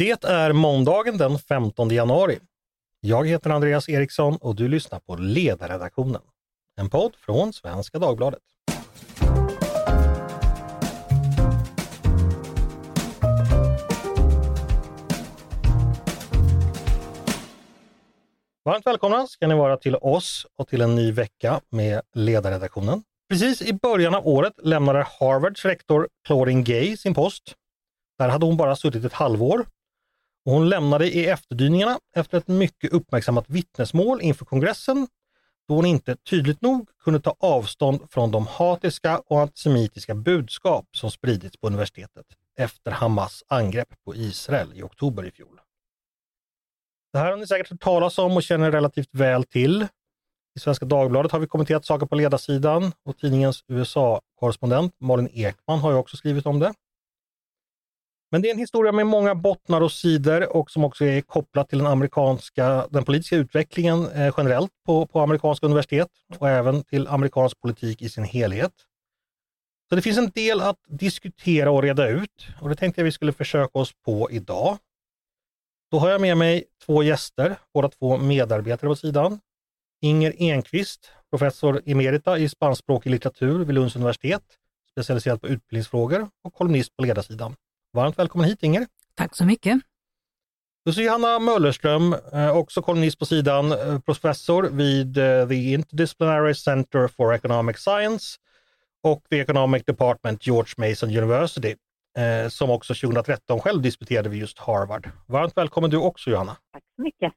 [0.00, 2.38] Det är måndagen den 15 januari.
[3.00, 6.20] Jag heter Andreas Eriksson och du lyssnar på Ledarredaktionen,
[6.76, 8.40] en podd från Svenska Dagbladet.
[18.64, 23.02] Varmt välkomna ska ni vara till oss och till en ny vecka med Ledarredaktionen.
[23.28, 27.54] Precis i början av året lämnade Harvards rektor Claudine Gay sin post.
[28.18, 29.64] Där hade hon bara suttit ett halvår.
[30.44, 35.06] Och hon lämnade i efterdyningarna efter ett mycket uppmärksammat vittnesmål inför kongressen
[35.68, 41.10] då hon inte tydligt nog kunde ta avstånd från de hatiska och antisemitiska budskap som
[41.10, 42.26] spridits på universitetet
[42.58, 45.60] efter Hamas angrepp på Israel i oktober i fjol.
[47.12, 49.86] Det här har ni säkert hört talas om och känner relativt väl till.
[50.56, 55.90] I Svenska Dagbladet har vi kommenterat saker på ledarsidan och tidningens USA-korrespondent Malin Ekman har
[55.90, 56.74] ju också skrivit om det.
[58.30, 61.68] Men det är en historia med många bottnar och sidor och som också är kopplat
[61.68, 67.08] till den amerikanska, den politiska utvecklingen eh, generellt på, på amerikanska universitet och även till
[67.08, 68.72] amerikansk politik i sin helhet.
[69.88, 73.12] Så det finns en del att diskutera och reda ut och det tänkte jag vi
[73.12, 74.78] skulle försöka oss på idag.
[75.90, 79.40] Då har jag med mig två gäster, båda två medarbetare på sidan.
[80.02, 84.42] Inger Enqvist, professor emerita i spanskspråkig litteratur vid Lunds universitet,
[84.90, 87.56] specialiserad på utbildningsfrågor och kolumnist på ledarsidan.
[87.92, 88.86] Varmt välkommen hit Inger!
[89.14, 89.80] Tack så mycket!
[90.86, 96.54] Och så Johanna Möllerström, eh, också kolumnist på sidan, eh, professor vid eh, The Interdisciplinary
[96.54, 98.38] Center for Economic Science
[99.02, 101.74] och The Economic Department George Mason University,
[102.50, 105.10] som också 2013 själv disputerade vid just Harvard.
[105.26, 106.56] Varmt välkommen du också Johanna!
[106.72, 107.32] Tack så mycket!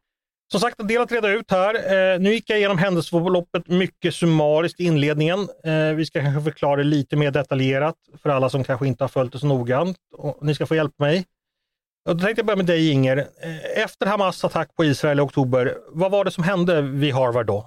[0.54, 1.76] Som sagt, en del att reda ut här.
[1.76, 5.40] Eh, nu gick jag igenom händelseförloppet mycket summariskt i inledningen.
[5.64, 9.10] Eh, vi ska kanske förklara det lite mer detaljerat för alla som kanske inte har
[9.10, 9.98] följt det så noggrant.
[10.18, 11.26] Och ni ska få hjälpa mig.
[12.10, 13.18] Och då tänkte jag börja med dig Inger.
[13.18, 17.46] Eh, efter Hamas attack på Israel i oktober, vad var det som hände vid Harvard
[17.46, 17.66] då?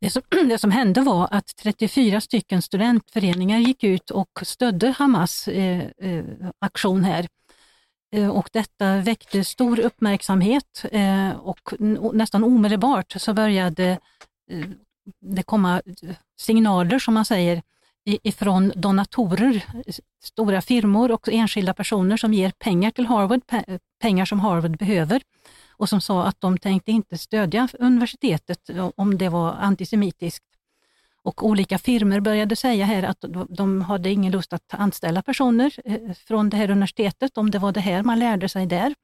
[0.00, 5.48] Det som, det som hände var att 34 stycken studentföreningar gick ut och stödde Hamas
[5.48, 6.24] eh, eh,
[6.58, 7.26] aktion här.
[8.14, 11.72] Eh, och detta väckte stor uppmärksamhet eh, och
[12.14, 13.98] nästan omedelbart så började
[14.50, 14.66] eh,
[15.20, 15.82] det komma
[16.40, 17.62] signaler, som man säger,
[18.06, 19.64] ifrån donatorer,
[20.24, 23.40] stora firmor och enskilda personer som ger pengar till Harvard,
[24.00, 25.22] pengar som Harvard behöver
[25.70, 30.44] och som sa att de tänkte inte stödja universitetet om det var antisemitiskt.
[31.24, 36.12] Och olika firmer började säga här att de hade ingen lust att anställa personer eh,
[36.12, 38.94] från det här universitetet, om det var det här man lärde sig där.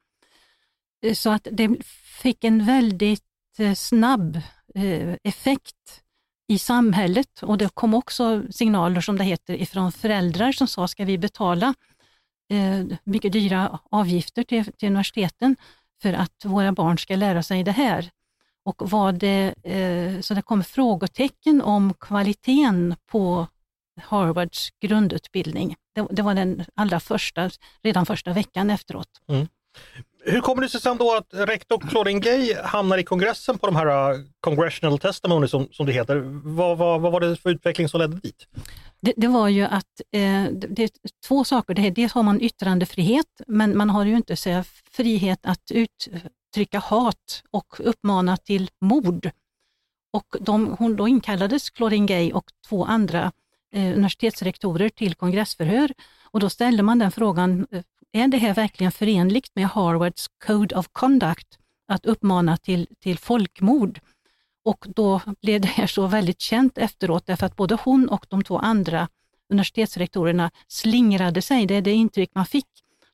[1.05, 1.83] Eh, så att det
[2.21, 3.23] fick en väldigt
[3.57, 4.41] eh, snabb
[5.23, 6.01] effekt
[6.47, 11.05] i samhället och det kom också signaler, som det heter, ifrån föräldrar som sa, ska
[11.05, 11.73] vi betala
[13.03, 15.55] mycket dyra avgifter till, till universiteten
[16.01, 18.11] för att våra barn ska lära sig det här?
[18.65, 23.47] Och var det, eh, så det kom frågetecken om kvaliteten på
[24.01, 25.75] Harvards grundutbildning.
[25.95, 27.49] Det, det, var den allra första,
[27.83, 29.07] redan första veckan efteråt.
[29.29, 29.47] Mm.
[30.23, 33.75] Hur kommer det sig sen då att rektor Claudine Gay hamnar i kongressen på de
[33.75, 36.17] här uh, Congressional Testimony som, som det heter?
[36.43, 38.47] Vad, vad, vad var det för utveckling som ledde dit?
[39.01, 40.89] Det, det var ju att eh, det är
[41.27, 41.73] två saker.
[41.73, 46.07] Det dels har man yttrandefrihet, men man har ju inte så frihet att ut,
[46.51, 49.31] uttrycka hat och uppmana till mord.
[50.13, 53.31] Och de, hon då inkallades, Claudine Gay och två andra
[53.73, 58.91] eh, universitetsrektorer till kongressförhör och då ställde man den frågan, eh, är det här verkligen
[58.91, 61.57] förenligt med Harvards Code of Conduct
[61.87, 63.99] att uppmana till, till folkmord?
[64.63, 68.43] Och då blev det här så väldigt känt efteråt därför att både hon och de
[68.43, 69.07] två andra
[69.49, 72.67] universitetsrektorerna slingrade sig, det är det intryck man fick.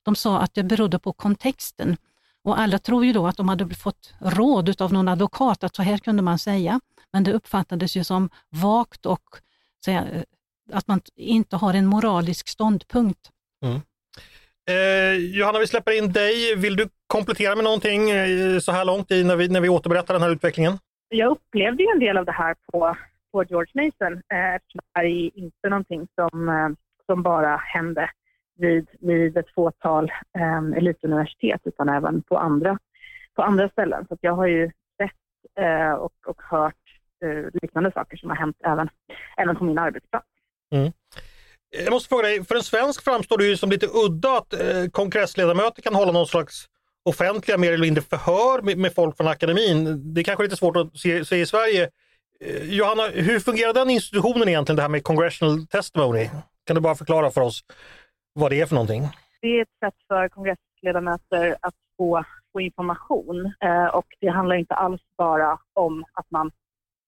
[0.03, 1.97] De sa att det berodde på kontexten.
[2.47, 5.81] Och alla tror ju då att de hade fått råd av någon advokat att så
[5.83, 6.79] här kunde man säga.
[7.13, 9.23] Men det uppfattades ju som vagt och
[9.85, 10.05] säga,
[10.73, 13.29] att man inte har en moralisk ståndpunkt.
[13.65, 13.81] Mm.
[14.69, 16.55] Eh, Johanna, vi släpper in dig.
[16.55, 20.13] Vill du komplettera med någonting eh, så här långt i, när, vi, när vi återberättar
[20.13, 20.73] den här utvecklingen?
[21.09, 22.97] Jag upplevde ju en del av det här på,
[23.31, 26.69] på George Mason eh, eftersom det här är inte någonting som, eh,
[27.05, 28.09] som bara hände
[28.57, 32.79] vid, vid ett fåtal eh, elituniversitet utan även på andra,
[33.35, 34.05] på andra ställen.
[34.09, 34.71] Så jag har ju
[35.01, 36.75] sett eh, och, och hört
[37.23, 38.89] eh, liknande saker som har hänt även,
[39.37, 40.27] även på min arbetsplats.
[40.71, 40.91] Mm.
[41.83, 44.85] Jag måste fråga dig, för en svensk framstår det ju som lite udda att eh,
[44.91, 46.65] kongressledamöter kan hålla någon slags
[47.05, 50.13] offentliga mer eller mindre förhör med, med folk från akademin.
[50.13, 51.89] Det är kanske lite svårt att se, se i Sverige.
[52.45, 56.29] Eh, Johanna, hur fungerar den institutionen egentligen, det här med congressional testimony?
[56.65, 57.63] Kan du bara förklara för oss
[58.37, 59.03] vad det är för någonting?
[59.41, 62.23] Det är ett sätt för kongressledamöter att få,
[62.53, 63.53] få information.
[63.59, 66.51] Eh, och det handlar inte alls bara om att man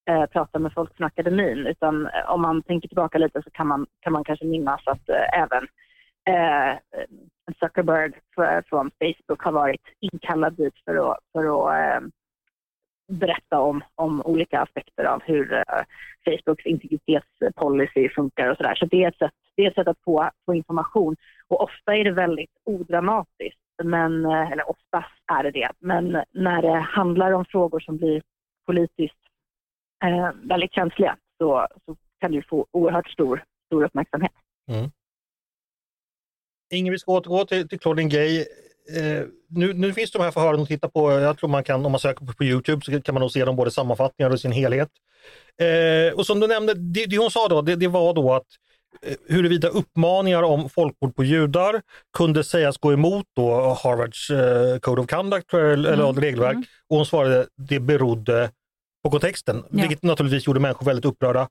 [0.09, 3.67] eh, pratar med folk från akademin, utan eh, om man tänker tillbaka lite så kan
[3.67, 5.67] man, kan man kanske minnas att eh, även
[6.29, 6.77] eh,
[7.59, 8.11] Zuckerberg
[8.69, 12.07] från Facebook har varit inkallad dit för att, för att eh,
[13.09, 15.83] berätta om, om olika aspekter av hur uh,
[16.25, 18.75] Facebooks integritetspolicy funkar och sådär.
[18.75, 21.15] Så det är ett sätt, det är ett sätt att få, få information.
[21.47, 25.69] Och ofta är det väldigt odramatiskt, men, uh, eller oftast är det det.
[25.79, 28.21] Men när det handlar om frågor som blir
[28.65, 29.19] politiskt
[30.05, 34.31] uh, väldigt känsliga så, så kan det få oerhört stor, stor uppmärksamhet.
[34.67, 34.91] Mm.
[36.71, 38.45] Inger, vi ska återgå till, till Claudine Gay
[38.95, 41.11] eh, nu, nu finns de här förhören att titta på.
[41.11, 43.45] Jag tror man kan, om man söker på, på Youtube så kan man nog se
[43.45, 44.89] dem både sammanfattningar och sin helhet.
[45.61, 48.45] Eh, och som du nämnde, det, det hon sa då, det, det var då att
[49.05, 51.81] eh, huruvida uppmaningar om folkmord på judar
[52.17, 56.15] kunde sägas gå emot då Harvards eh, Code of Conduct eller mm.
[56.15, 56.53] regelverk.
[56.53, 56.65] Mm.
[56.89, 58.51] Och hon svarade det berodde
[59.03, 59.79] på kontexten, ja.
[59.81, 61.47] vilket naturligtvis gjorde människor väldigt upprörda.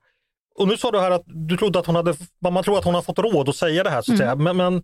[0.55, 2.15] Och nu sa du här att du trodde att hon hade,
[2.49, 4.27] man tror att hon har fått råd att säga det här så att mm.
[4.27, 4.35] säga.
[4.35, 4.83] Men, men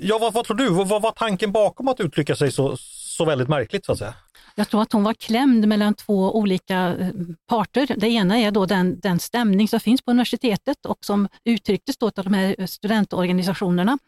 [0.00, 0.70] Ja, vad, vad, tror du?
[0.70, 4.14] Vad var tanken bakom att uttrycka sig så, så väldigt märkligt så att säga?
[4.54, 7.08] Jag tror att hon var klämd mellan två olika eh,
[7.48, 7.94] parter.
[7.96, 12.06] Det ena är då den, den stämning som finns på universitetet och som uttrycktes då
[12.06, 13.98] av de här studentorganisationerna.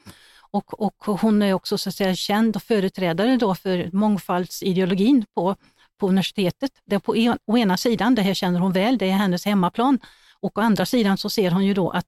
[0.51, 5.57] Och, och hon är också så att säga, känd och företrädare då för mångfaldsideologin på,
[6.01, 6.71] på universitetet.
[6.87, 9.99] Det på en, å ena sidan, det här känner hon väl, det är hennes hemmaplan.
[10.43, 12.07] Och å andra sidan så ser hon ju då att,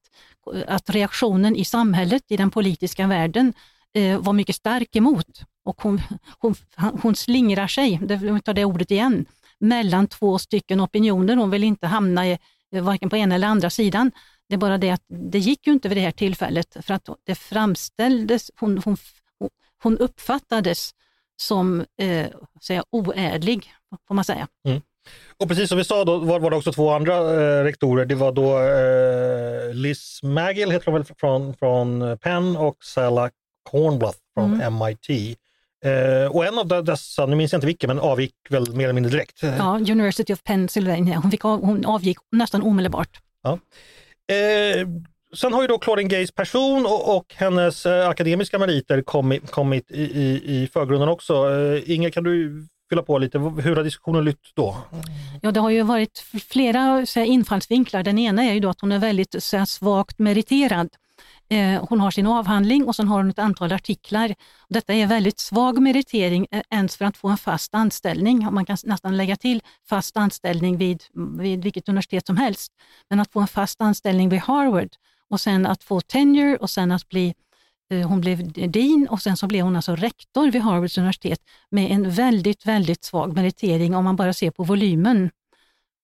[0.67, 3.53] att reaktionen i samhället, i den politiska världen,
[3.95, 5.43] eh, var mycket stark emot.
[5.65, 6.01] Och hon,
[6.39, 6.55] hon,
[7.03, 9.27] hon slingrar sig, jag tar det ordet igen,
[9.59, 11.37] mellan två stycken opinioner.
[11.37, 12.39] Hon vill inte hamna i,
[12.73, 14.13] eh, varken på ena eller andra sidan.
[14.49, 17.09] Det är bara det att det gick ju inte vid det här tillfället för att
[17.25, 18.97] det framställdes, hon, hon,
[19.83, 20.95] hon uppfattades
[21.37, 22.27] som eh,
[22.61, 23.73] säga, oädlig,
[24.09, 24.49] får man säga.
[24.65, 24.83] Mm.
[25.37, 28.05] Och precis som vi sa då var, var det också två andra eh, rektorer.
[28.05, 33.31] Det var då eh, Liz Magill heter hon väl från, från Penn och Salla
[33.71, 34.75] Kornbluth från mm.
[34.79, 35.39] MIT.
[35.85, 38.93] Eh, och en av dessa, nu minns jag inte vilken, men avgick väl mer eller
[38.93, 39.43] mindre direkt.
[39.43, 41.19] Ja, University of Pennsylvania.
[41.19, 43.21] Hon, fick av, hon avgick nästan omedelbart.
[43.43, 43.59] Ja.
[44.35, 44.89] Eh,
[45.37, 49.91] sen har ju då Claudine Gays person och, och hennes eh, akademiska meriter kommit, kommit
[49.91, 51.35] i, i, i förgrunden också.
[51.35, 53.39] Eh, Inger, kan du fylla på lite.
[53.39, 54.77] Hur har diskussionen lytt då?
[55.41, 58.03] Ja, det har ju varit flera så här, infallsvinklar.
[58.03, 60.89] Den ena är ju då att hon är väldigt så här, svagt meriterad.
[61.51, 64.35] Eh, hon har sin avhandling och sen har hon ett antal artiklar.
[64.69, 68.49] Detta är väldigt svag meritering eh, ens för att få en fast anställning.
[68.53, 71.03] Man kan nästan lägga till fast anställning vid,
[71.39, 72.73] vid vilket universitet som helst.
[73.09, 74.91] Men att få en fast anställning vid Harvard
[75.31, 77.35] och sen att få tenure och sen att bli
[77.91, 81.41] Eh, hon blev dean och sen så blev hon alltså rektor vid Harvards universitet
[81.71, 85.31] med en väldigt, väldigt svag meritering om man bara ser på volymen.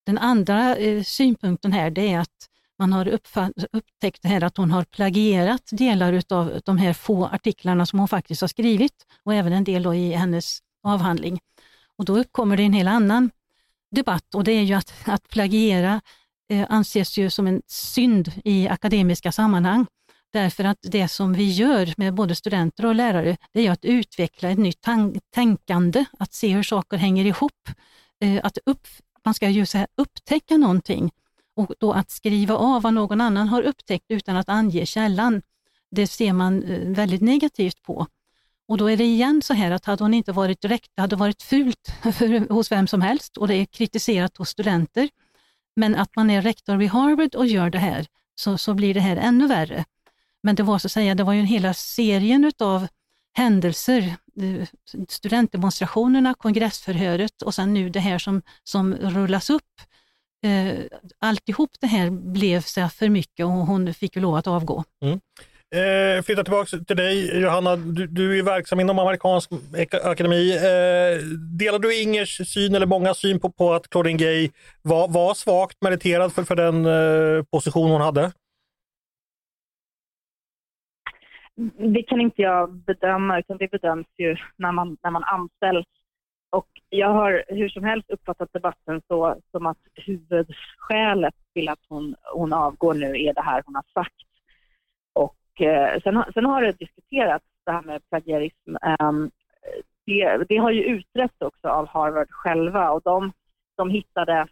[0.05, 2.49] Den andra eh, synpunkten här det är att
[2.79, 3.07] man har
[3.71, 8.41] upptäckt här att hon har plagierat delar av de här få artiklarna som hon faktiskt
[8.41, 11.39] har skrivit och även en del i hennes avhandling.
[11.97, 13.29] Och Då uppkommer det en helt annan
[13.91, 16.01] debatt och det är ju att, att plagiera
[16.49, 19.85] eh, anses ju som en synd i akademiska sammanhang.
[20.33, 24.49] Därför att det som vi gör med både studenter och lärare, det är att utveckla
[24.49, 24.87] ett nytt
[25.33, 27.69] tänkande, att se hur saker hänger ihop.
[28.19, 28.87] Eh, att upp,
[29.25, 31.11] man ska ju så upptäcka någonting
[31.55, 35.41] och då att skriva av vad någon annan har upptäckt utan att ange källan,
[35.91, 38.07] det ser man eh, väldigt negativt på.
[38.67, 41.15] Och då är det igen så här att hade hon inte varit direkt, det hade
[41.15, 45.09] varit fult för, hos vem som helst och det är kritiserat hos studenter.
[45.75, 48.99] Men att man är rektor vid Harvard och gör det här, så, så blir det
[48.99, 49.85] här ännu värre.
[50.47, 52.87] Men det var så att säga, det var ju en hela serien av
[53.37, 54.67] händelser, eh,
[55.09, 59.73] studentdemonstrationerna, kongressförhöret och sen nu det här som, som rullas upp.
[60.43, 60.79] Eh,
[61.19, 64.83] alltihop det här blev så för mycket och hon fick ju lov att avgå.
[65.01, 65.19] Mm.
[65.75, 69.49] Eh, flytta tillbaka till dig Johanna, du, du är verksam inom amerikansk
[70.03, 70.55] akademi.
[70.55, 71.23] Eh,
[71.57, 74.49] delar du Ingers syn eller många syn på, på att Claudine Gay
[74.81, 78.31] var, var svagt meriterad för, för den eh, position hon hade?
[81.93, 85.85] Det kan inte jag bedöma, utan det bedöms ju när man, när man anställs.
[86.49, 92.15] Och jag har hur som helst uppfattat debatten så som att huvudskälet till att hon,
[92.33, 94.15] hon avgår nu är det här hon har sagt.
[95.13, 98.75] Och eh, sen, sen har det diskuterats det här med plagiarism.
[98.75, 99.11] Eh,
[100.05, 103.31] det, det, har ju utretts också av Harvard själva och de,
[103.77, 104.47] de hittade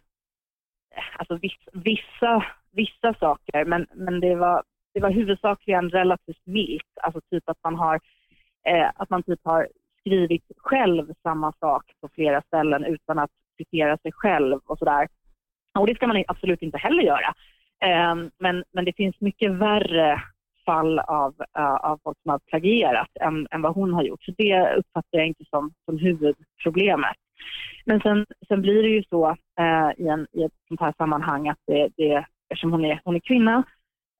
[1.18, 1.38] alltså
[1.72, 4.62] vissa, vissa saker, men, men det var
[4.96, 8.00] det var huvudsakligen relativt milt, alltså typ att man har,
[8.66, 9.68] eh, att man typ har
[10.00, 15.08] skrivit själv samma sak på flera ställen utan att citera sig själv och sådär.
[15.78, 17.34] Och det ska man absolut inte heller göra.
[17.84, 20.22] Eh, men, men det finns mycket värre
[20.64, 24.22] fall av, uh, av folk som har plagierat än, än vad hon har gjort.
[24.22, 27.16] Så det uppfattar jag inte som, som huvudproblemet.
[27.84, 29.28] Men sen, sen blir det ju så
[29.60, 33.16] uh, i, en, i ett sånt här sammanhang att det, det, eftersom hon är, hon
[33.16, 33.64] är kvinna, uh,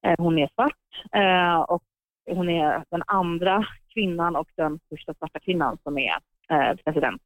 [0.05, 1.83] Eh, hon är svart eh, och
[2.29, 6.17] hon är den andra kvinnan och den första svarta kvinnan som är
[6.49, 7.21] eh, president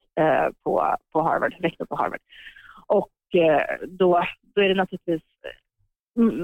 [0.63, 2.19] på, på Harvard, rektor på Harvard.
[2.87, 3.09] Och
[3.87, 5.21] då, då är det naturligtvis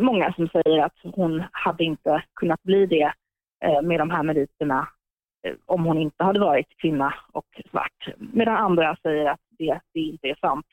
[0.02, 3.14] många som säger att hon hade inte kunnat bli det
[3.66, 4.88] eh, med de här meriterna
[5.44, 8.08] eh, om hon inte hade varit kvinna och svart.
[8.18, 10.66] Medan andra säger att det, det inte är sant.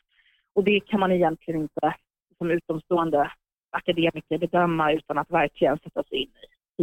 [0.54, 1.94] Och det kan man egentligen inte
[2.38, 3.30] som utomstående
[3.74, 6.30] akademiker bedöma utan att verkligen sätta sig in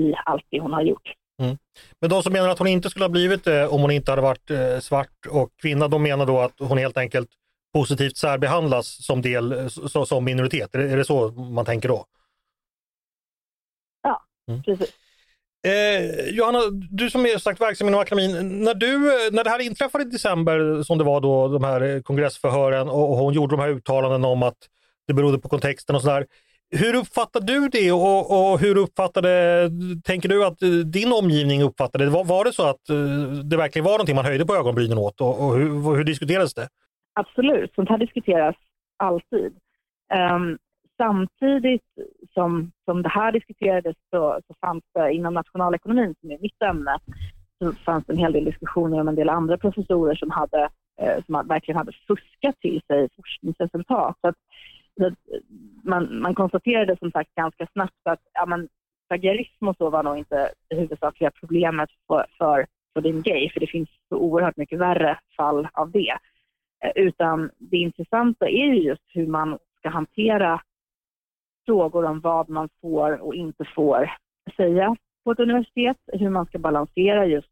[0.04, 1.14] i, allt det hon har gjort.
[1.42, 1.58] Mm.
[2.00, 4.22] Men de som menar att hon inte skulle ha blivit det om hon inte hade
[4.22, 7.30] varit eh, svart och kvinna, de menar då att hon helt enkelt
[7.74, 9.70] positivt särbehandlas som, del,
[10.06, 10.76] som minoritet?
[10.76, 12.06] Är det så man tänker då?
[14.04, 14.64] Ja, mm.
[14.64, 14.94] precis.
[15.68, 16.60] Eh, Johanna,
[16.92, 18.98] du som är sagt verksam inom akademin, när, du,
[19.32, 23.18] när det här inträffade i december, som det var då, de här kongressförhören och, och
[23.18, 24.58] hon gjorde de här uttalandena om att
[25.08, 26.26] det berodde på kontexten och sådär.
[26.80, 29.30] Hur uppfattar du det och, och, hur uppfattade,
[30.04, 32.12] tänker du att eh, din omgivning uppfattade det?
[32.12, 32.96] Var, var det så att eh,
[33.44, 36.68] det verkligen var någonting man höjde på ögonbrynen åt och, och hur, hur diskuterades det?
[37.14, 38.56] Absolut, sånt här diskuteras
[38.98, 39.54] alltid.
[40.14, 40.58] Um,
[40.98, 41.84] samtidigt
[42.34, 47.00] som, som det här diskuterades så, så fanns det inom nationalekonomin, som är mitt ämne,
[47.60, 50.70] så fanns det en hel del diskussioner om en del andra professorer som, hade,
[51.02, 54.18] eh, som verkligen hade fuskat till sig forskningsresultat.
[54.22, 54.36] Så att,
[55.84, 58.68] man, man konstaterade som sagt ganska snabbt att ja, men,
[59.08, 63.60] plagiarism och så var nog inte det huvudsakliga problemet för, för, för din gay, för
[63.60, 66.18] det finns så oerhört mycket värre fall av det.
[66.84, 70.62] Eh, utan det intressanta är ju just hur man ska hantera
[71.66, 74.12] frågor om vad man får och inte får
[74.56, 77.52] säga på ett universitet, hur man ska balansera just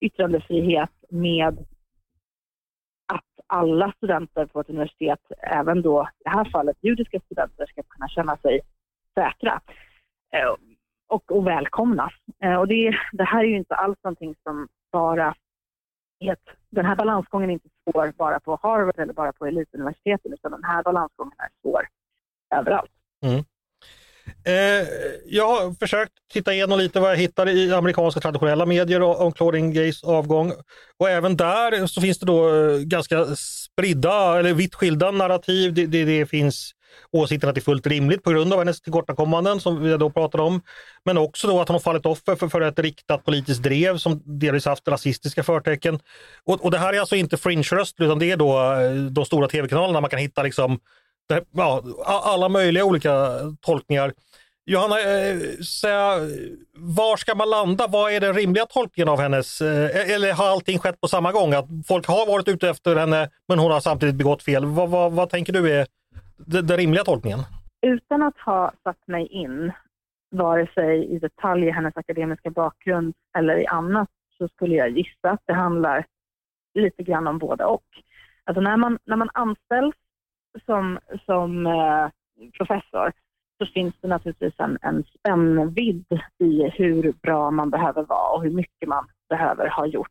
[0.00, 1.66] yttrandefrihet med
[3.46, 8.08] alla studenter på ett universitet, även då i det här fallet judiska studenter, ska kunna
[8.08, 8.60] känna sig
[9.14, 9.60] säkra
[10.32, 10.54] eh,
[11.08, 12.10] och, och välkomna.
[12.42, 15.34] Eh, och det, det här är ju inte alls någonting som bara
[16.70, 20.64] den här balansgången är inte svår bara på Harvard eller bara på elituniversiteten utan den
[20.64, 21.88] här balansgången är svår
[22.54, 22.90] överallt.
[23.22, 23.44] Mm.
[24.46, 24.86] Eh,
[25.26, 29.72] jag har försökt titta igenom lite vad jag hittade i amerikanska traditionella medier om Claudine
[29.72, 30.52] Gays avgång.
[30.98, 35.74] Och även där så finns det då eh, ganska spridda eller vitt skilda narrativ.
[35.74, 36.72] Det, det, det finns
[37.12, 40.42] åsikten att det är fullt rimligt på grund av hennes tillkortakommanden som vi då pratade
[40.42, 40.62] om.
[41.04, 44.22] Men också då att hon har fallit offer för, för ett riktat politiskt drev som
[44.24, 45.98] delvis haft rasistiska förtecken.
[46.44, 49.48] Och, och det här är alltså inte fringe-röster utan det är då eh, de stora
[49.48, 50.78] tv-kanalerna man kan hitta liksom
[51.28, 53.12] det, ja, alla möjliga olika
[53.60, 54.12] tolkningar.
[54.66, 55.36] Johanna, eh,
[55.80, 56.18] säga,
[56.74, 57.86] var ska man landa?
[57.86, 61.32] Vad är den rimliga tolkningen av hennes, eh, e-, eller har allting skett på samma
[61.32, 61.52] gång?
[61.52, 64.64] Att folk har varit ute efter henne men hon har samtidigt begått fel.
[64.64, 65.86] Vad, vad, vad tänker du är
[66.36, 67.38] den, den rimliga tolkningen?
[67.86, 69.72] Utan att ha satt mig in
[70.30, 75.30] vare sig i detalj i hennes akademiska bakgrund eller i annat så skulle jag gissa
[75.30, 76.06] att det handlar
[76.74, 77.84] lite grann om både och.
[78.44, 79.94] Alltså när man, när man anställs
[80.66, 82.08] som, som eh,
[82.58, 83.12] professor
[83.58, 88.50] så finns det naturligtvis en, en spännvidd i hur bra man behöver vara och hur
[88.50, 90.08] mycket man behöver ha gjort.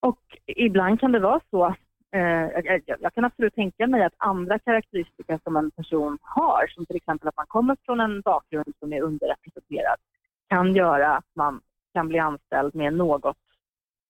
[0.00, 1.66] Och ibland kan det vara så,
[2.12, 6.86] eh, jag, jag, kan absolut tänka mig att andra karaktäristika som en person har, som
[6.86, 9.96] till exempel att man kommer från en bakgrund som är underrepresenterad,
[10.48, 11.60] kan göra att man
[11.92, 13.36] kan bli anställd med något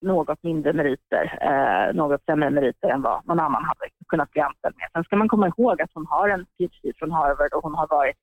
[0.02, 4.74] något mindre meriter, eh, något sämre meriter än vad någon annan hade kunnat bli anställd
[4.76, 4.88] med.
[4.92, 7.86] Sen ska man komma ihåg att hon har en PhD från Harvard och hon har
[7.86, 8.16] varit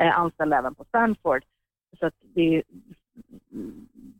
[0.00, 1.44] eh, anställd även på Stanford.
[1.98, 2.62] Så att det,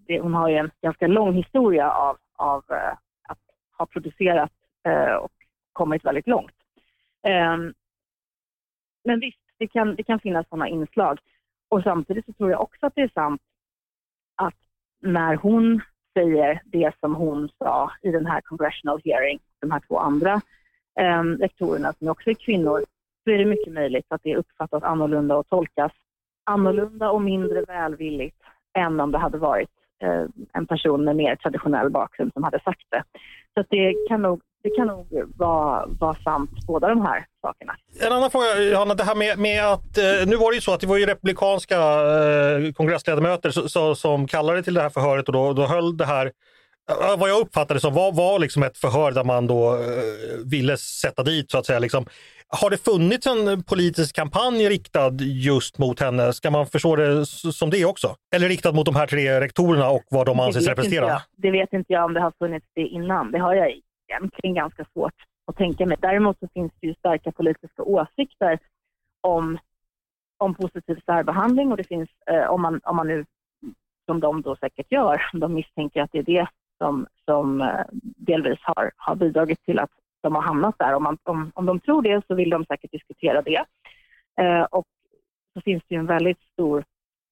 [0.06, 2.92] det, hon har ju en ganska lång historia av, av eh,
[3.28, 3.38] att
[3.78, 4.52] ha producerat
[4.84, 5.32] eh, och
[5.72, 6.54] kommit väldigt långt.
[7.22, 7.74] Ehm,
[9.04, 11.18] men visst, det kan, det kan finnas sådana inslag.
[11.68, 13.42] Och samtidigt så tror jag också att det är sant
[14.34, 14.54] att
[15.00, 15.80] när hon
[16.12, 20.40] säger det som hon sa i den här congressional hearing, de här två andra
[21.00, 22.84] eh, rektorerna som också är kvinnor,
[23.24, 25.92] så är det mycket möjligt att det uppfattas annorlunda och tolkas
[26.44, 28.36] annorlunda och mindre välvilligt
[28.78, 29.70] än om det hade varit
[30.02, 33.04] eh, en person med mer traditionell bakgrund som hade sagt det.
[33.54, 37.76] Så det kan nog det kan nog vara, vara sant, båda de här sakerna.
[38.00, 40.74] En annan fråga, Johanna, det här med, med att, eh, nu var det ju så
[40.74, 45.26] att det var ju republikanska eh, kongressledamöter så, så, som kallade till det här förhöret
[45.26, 46.32] och då, då höll det här
[47.18, 49.80] vad jag uppfattade som var, var liksom ett förhör där man då eh,
[50.50, 51.78] ville sätta dit så att säga.
[51.78, 52.06] Liksom.
[52.48, 56.32] Har det funnits en politisk kampanj riktad just mot henne?
[56.32, 58.16] Ska man förstå det som det också?
[58.34, 61.22] Eller riktad mot de här tre rektorerna och vad de anses representera?
[61.36, 63.32] Det vet inte jag om det har funnits det innan.
[63.32, 63.70] Det har jag
[64.08, 65.14] egentligen ganska svårt
[65.46, 65.96] att tänka mig.
[66.00, 68.58] Däremot så finns det ju starka politiska åsikter
[69.20, 69.58] om,
[70.36, 73.24] om positiv särbehandling och det finns, eh, om, man, om man nu,
[74.06, 76.48] som de då säkert gör, de misstänker att det är det
[76.78, 77.84] som, som eh,
[78.16, 80.94] delvis har, har bidragit till att de har hamnat där.
[80.94, 83.64] Om, man, om, om de tror det så vill de säkert diskutera det.
[84.40, 84.86] Eh, och
[85.54, 86.84] så finns det ju en väldigt stor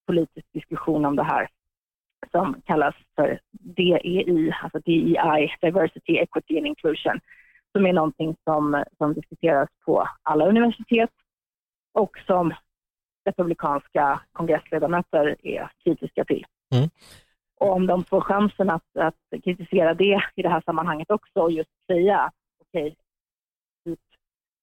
[0.06, 1.48] politisk diskussion om det här
[2.30, 7.20] som kallas för DEI, alltså DEI, Diversity, Equity and Inclusion,
[7.72, 11.10] som är någonting som, som diskuteras på alla universitet
[11.94, 12.54] och som
[13.24, 16.46] republikanska kongressledamöter är kritiska till.
[16.74, 16.90] Mm.
[17.60, 21.52] Och om de får chansen att, att kritisera det i det här sammanhanget också och
[21.52, 22.30] just säga
[22.60, 22.94] okej, okay,
[23.84, 24.00] typ,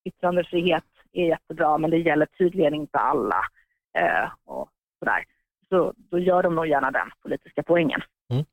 [0.04, 3.40] yttrandefrihet är jättebra men det gäller tydligen inte alla
[3.98, 5.24] eh, och sådär.
[5.68, 8.00] Så då gör de nog gärna den politiska poängen.
[8.32, 8.44] Mm.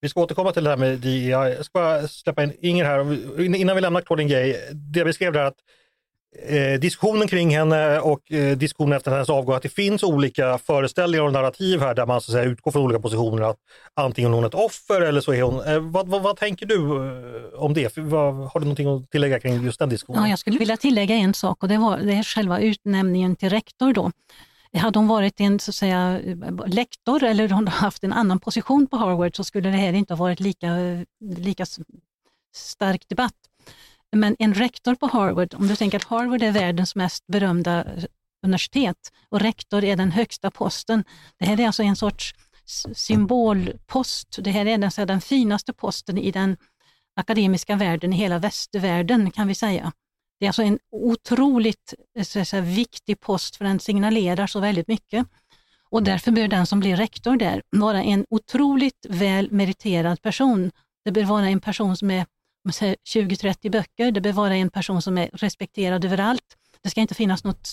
[0.00, 1.30] Vi ska återkomma till det här med DEI.
[1.30, 3.40] Jag ska bara släppa in Inger här.
[3.56, 5.56] Innan vi lämnar Claudine Gay, det vi skrev där att
[6.48, 11.24] eh, diskussionen kring henne och eh, diskussionen efter hennes avgång, att det finns olika föreställningar
[11.24, 13.50] och narrativ här där man så att säga, utgår från olika positioner.
[13.50, 13.56] Att
[13.94, 15.66] antingen hon är ett offer eller så är hon...
[15.66, 17.96] Eh, vad, vad, vad, tänker du eh, om det?
[17.96, 20.22] Vad, har du någonting att tillägga kring just den diskussionen?
[20.22, 23.50] Ja, jag skulle vilja tillägga en sak och det var det är själva utnämningen till
[23.50, 23.92] rektor.
[23.92, 24.10] Då.
[24.76, 26.20] Hade hon varit en så att säga,
[26.66, 30.18] lektor eller hon haft en annan position på Harvard så skulle det här inte ha
[30.18, 30.68] varit lika,
[31.20, 31.66] lika
[32.54, 33.34] stark debatt.
[34.12, 38.04] Men en rektor på Harvard, om du tänker att Harvard är världens mest berömda eh,
[38.42, 41.04] universitet och rektor är den högsta posten.
[41.38, 42.34] Det här är alltså en sorts
[42.94, 44.38] symbolpost.
[44.40, 46.56] Det här är den, så den finaste posten i den
[47.16, 49.92] akademiska världen, i hela västvärlden kan vi säga.
[50.40, 55.26] Det är alltså en otroligt eh, säga, viktig post för den signalerar så väldigt mycket.
[55.90, 60.70] Och därför bör den som blir rektor där vara en otroligt väl meriterad person.
[61.04, 62.26] Det bör vara en person som är
[63.08, 64.12] 20-30 böcker.
[64.12, 66.56] Det bör vara en person som är respekterad överallt.
[66.82, 67.68] Det ska inte finnas något,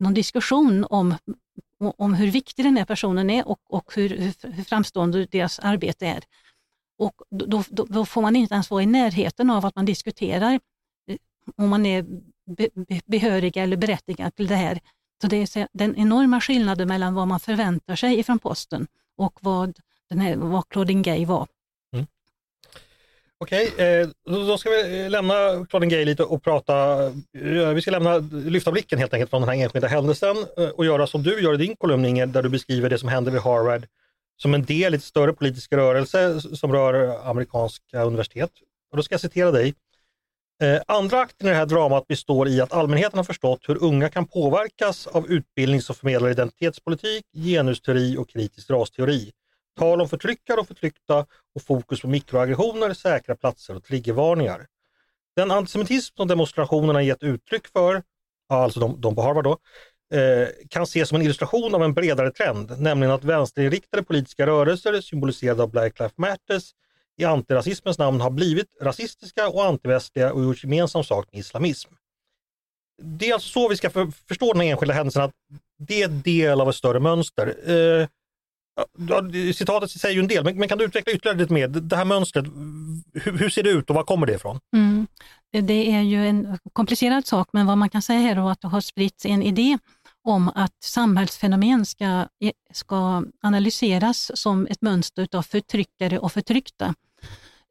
[0.00, 1.14] någon diskussion om,
[1.78, 4.08] om hur viktig den här personen är och, och hur,
[4.42, 6.24] hur framstående deras arbete är.
[6.98, 10.60] Och då, då, då, får man inte ens vara i närheten av att man diskuterar
[11.56, 12.04] om man är
[13.06, 14.80] behörig eller berättigad till det här.
[15.20, 19.78] Så det är den enorma skillnaden mellan vad man förväntar sig ifrån posten och vad,
[20.10, 21.46] den här, vad Claudine Gay var.
[21.92, 22.06] Mm.
[23.38, 27.04] Okej, eh, okay, då ska vi eh, lämna Claudine Gay lite och prata,
[27.38, 30.36] eh, vi ska lämna, lyfta blicken helt enkelt från den här enskilda händelsen
[30.74, 33.30] och göra som du gör i din kolumn Inger, där du beskriver det som hände
[33.30, 33.86] vid Harvard
[34.36, 38.50] som en del i ett större politisk rörelse som rör amerikanska universitet.
[38.90, 39.74] Och då ska jag citera dig.
[40.62, 44.08] Eh, andra akten i det här dramat består i att allmänheten har förstått hur unga
[44.08, 49.32] kan påverkas av utbildning som förmedlar identitetspolitik, genusteori och kritisk rasteori
[49.76, 54.66] tal om förtryckare och förtryckta och fokus på mikroaggressioner, säkra platser och triggervarningar.
[55.36, 58.02] Den antisemitism som demonstrationerna gett uttryck för,
[58.48, 59.58] alltså de, de på Harvard då,
[60.18, 65.00] eh, kan ses som en illustration av en bredare trend, nämligen att vänsterinriktade politiska rörelser
[65.00, 66.70] symboliserade av Black Lives Matters
[67.16, 71.90] i antirasismens namn har blivit rasistiska och antivästliga och gjort gemensam sak med islamism.
[73.02, 75.32] Det är alltså så vi ska för, förstå den enskilda händelsen, att
[75.78, 77.54] det är del av ett större mönster.
[77.70, 78.08] Eh,
[79.54, 81.68] citatet säger ju en del, men, men, kan du utveckla ytterligare lite mer?
[81.68, 82.44] Det här mönstret,
[83.12, 84.60] hur, hur ser det ut och var kommer det ifrån?
[84.76, 85.06] Mm.
[85.62, 88.68] Det är ju en komplicerad sak, men vad man kan säga här är att det
[88.68, 89.78] har spritts en idé
[90.24, 92.04] om att samhällsfenomen ska,
[92.40, 96.94] eh, ska analyseras som ett mönster av förtryckare och förtryckta.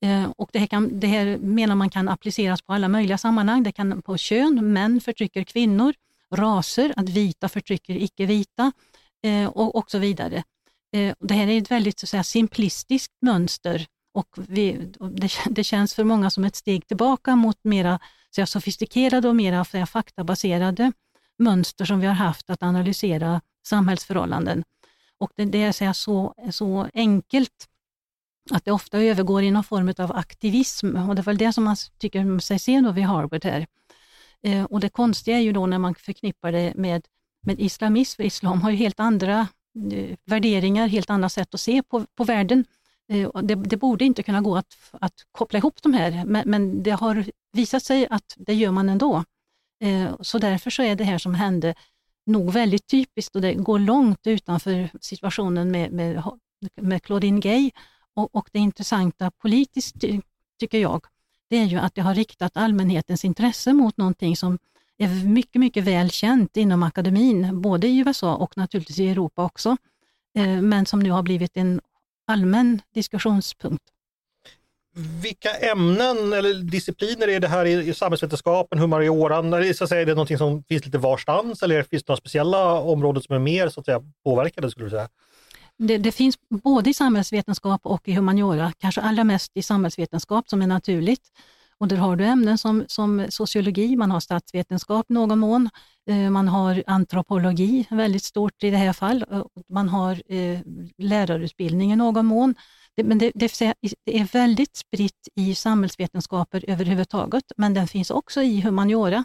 [0.02, 3.64] Eh, och det, här kan, det här menar man kan appliceras på alla möjliga sammanhang.
[3.64, 5.94] Det kan på kön, män förtrycker kvinnor,
[6.36, 8.72] raser, att vita förtrycker icke-vita
[9.24, 10.44] eh, och, och så vidare.
[11.20, 15.94] Det här är ett väldigt så säga, simplistiskt mönster och, vi, och det, det, känns
[15.96, 20.92] för många som ett steg tillbaka mot mera så säga, sofistikerade och mera säga, faktabaserade
[21.40, 24.64] mönster som vi har haft att analysera samhällsförhållanden.
[25.18, 27.70] Och det, det är så, så, enkelt
[28.52, 31.64] att det ofta övergår i någon form av aktivism och det är väl det som
[31.64, 33.68] man tycker sig se då vid Harvard här.
[34.44, 37.08] Eh, och det konstiga är ju då när man förknippar det med,
[37.42, 39.48] med islamism, för islam har ju helt andra
[39.94, 42.66] Eh, värderingar, helt andra sätt att se på, på världen.
[43.10, 46.84] Eh, det, det, borde inte kunna gå att, att koppla ihop de här, men, men,
[46.84, 49.24] det har visat sig att det gör man ändå.
[49.84, 51.76] Eh, så därför så är det här som hände
[52.26, 56.24] nog väldigt typiskt och det går långt utanför situationen med, med,
[56.76, 57.72] med Claudine Gay
[58.14, 59.96] Och, och det intressanta politiskt,
[60.60, 61.06] tycker jag,
[61.50, 64.60] det är ju att det har riktat allmänhetens intresse mot någonting som
[64.98, 69.78] är mycket, mycket väl känt inom akademin, både i USA och naturligtvis i Europa också,
[70.36, 71.82] eh, men som nu har blivit en
[72.28, 73.93] allmän diskussionspunkt.
[74.96, 79.54] Vilka ämnen eller discipliner är det här i, samhällsvetenskapen, humanioran?
[79.54, 82.18] Är, så att säga, är det någonting som finns lite varstans eller finns det några
[82.18, 84.72] speciella områden som är mer så att säga, påverkade?
[84.72, 85.10] Skulle du säga?
[85.78, 90.62] Det, det, finns både i samhällsvetenskap och i humaniora, kanske allra mest i samhällsvetenskap som
[90.62, 91.22] är naturligt.
[91.84, 95.70] Och där har du ämnen som, som sociologi, man har statsvetenskap i någon mån,
[96.10, 100.60] eh, man har antropologi, väldigt stort i det här fallet, eh, man har eh,
[100.98, 102.56] lärarutbildning i någon mån.
[102.96, 103.46] Det, men det, det,
[104.06, 109.24] är väldigt spritt i samhällsvetenskaper överhuvudtaget, men den finns också i humaniora,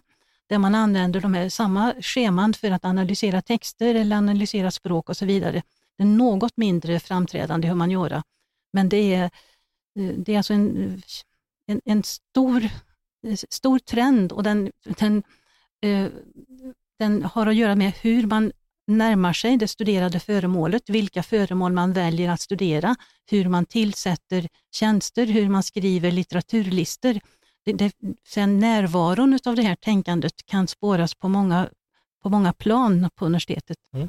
[0.49, 5.17] där man använder de här samma scheman för att analysera texter eller analysera språk och
[5.17, 5.63] så vidare.
[5.97, 8.23] Det är något mindre framträdande i humaniora,
[8.73, 9.31] men det är,
[10.17, 11.03] det är alltså en
[11.69, 12.65] en, en stor,
[13.27, 15.23] eh, stor trend och den, den,
[15.83, 16.07] eh,
[16.99, 18.53] den har att göra med hur man
[18.87, 22.97] närmar sig det studerade föremålet, vilka föremål man väljer att studera,
[23.31, 27.21] hur man tillsätter tjänster, hur man skriver litteraturlistor.
[27.65, 27.93] Det, det,
[28.29, 31.69] sen närvaron av det här tänkandet kan spåras på många,
[32.23, 33.77] på många plan på universitetet.
[33.95, 34.09] Mm.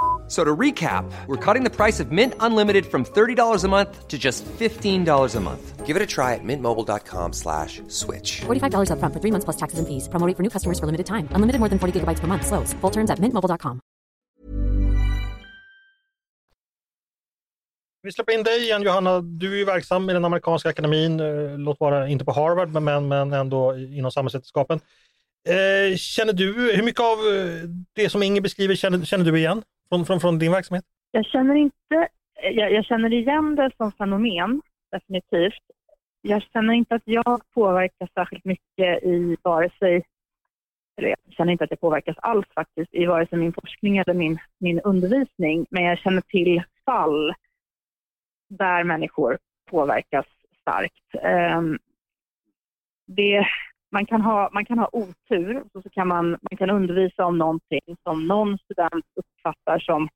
[0.31, 4.17] So to recap, we're cutting the price of Mint Unlimited from $30 a month to
[4.17, 5.85] just $15 a month.
[5.85, 8.39] Give it a try at mintmobile.com slash switch.
[8.39, 10.07] $45 up front for three months plus taxes and fees.
[10.07, 11.27] Promoting for new customers for limited time.
[11.35, 12.47] Unlimited more than 40 gigabytes per month.
[12.47, 12.71] Slows.
[12.79, 13.81] Full terms at mintmobile.com.
[18.03, 19.21] Vi släpper in dig igen Johanna.
[19.21, 23.07] Du är ju verksam i den amerikanska akademin, eh, låt vara inte på Harvard, men,
[23.07, 24.79] men ändå inom samhällsvetenskapen.
[25.47, 29.63] Eh, känner du, hur mycket av eh, det som Inger beskriver känner, känner du igen?
[29.91, 30.85] Från, från, från din verksamhet?
[31.11, 32.09] Jag känner inte,
[32.43, 35.63] eh, jag, jag, känner igen det som fenomen, definitivt.
[36.21, 40.03] Jag känner inte att jag påverkas särskilt mycket i vare sig,
[40.97, 44.13] eller jag känner inte att jag påverkas alls faktiskt i vare sig min forskning eller
[44.13, 47.33] min, min undervisning, men jag känner till fall
[48.49, 49.37] där människor
[49.69, 50.25] påverkas
[50.61, 51.25] starkt.
[51.57, 51.79] Um,
[53.07, 53.47] det,
[53.91, 57.37] man, kan ha, man kan ha otur och så kan man, man kan undervisa om
[57.37, 60.09] någonting som någon student uppfattar som,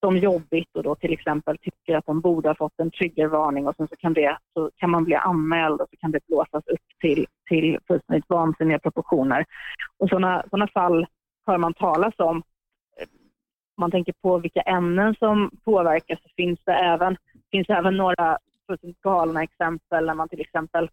[0.00, 3.76] som jobbigt och då till exempel tycker att de borde ha fått en triggervarning och
[3.76, 6.86] sen så kan, det, så kan man bli anmäld och så kan det blåsas upp
[7.00, 9.44] till, till fullständigt vansinniga proportioner.
[9.98, 11.06] Och sådana såna fall
[11.46, 12.42] hör man talas om.
[13.76, 17.16] Om man tänker på vilka ämnen som påverkas så finns det även,
[17.50, 20.90] finns även några fullständigt galna exempel när man till exempel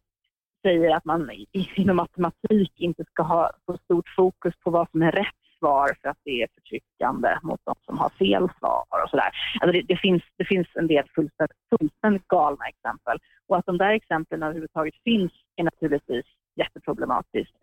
[0.64, 1.32] säger att man
[1.76, 6.10] inom matematik inte ska ha så stort fokus på vad som är rätt svar för
[6.10, 9.30] att det är förtryckande mot de som har fel svar och sådär.
[9.62, 13.78] Alltså det, det, finns, det finns en del fullständigt, fullständigt galna exempel och att de
[13.78, 17.54] där exemplen överhuvudtaget finns är naturligtvis jätteproblematiskt.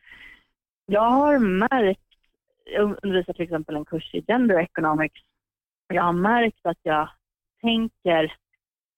[0.86, 2.08] Jag har märkt,
[2.64, 5.20] jag undervisar till exempel en kurs i gender economics,
[5.88, 7.08] jag har märkt att jag
[7.60, 8.32] tänker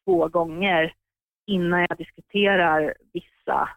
[0.04, 0.94] två gånger
[1.46, 3.68] innan jag diskuterar vissa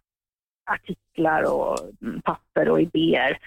[0.66, 3.38] artiklar och mm, papper och idéer.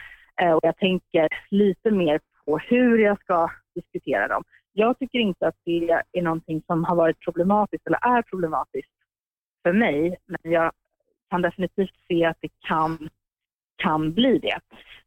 [0.40, 4.44] Eh, och jag tänker lite mer på hur jag ska diskutera dem.
[4.72, 8.92] Jag tycker inte att det är någonting som har varit problematiskt eller är problematiskt
[9.62, 10.72] för mig, men jag
[11.30, 13.08] kan definitivt se att det kan,
[13.76, 14.60] kan bli det.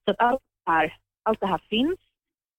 [0.05, 1.99] Så att allt, det här, allt det här finns,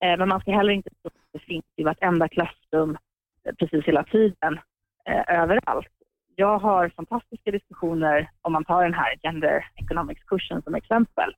[0.04, 2.98] eh, men man ska heller inte tro att det finns i vartenda klassrum
[3.44, 4.60] eh, precis hela tiden,
[5.04, 6.01] eh, överallt
[6.36, 11.34] jag har fantastiska diskussioner om man tar den här Gender Economics-kursen som exempel.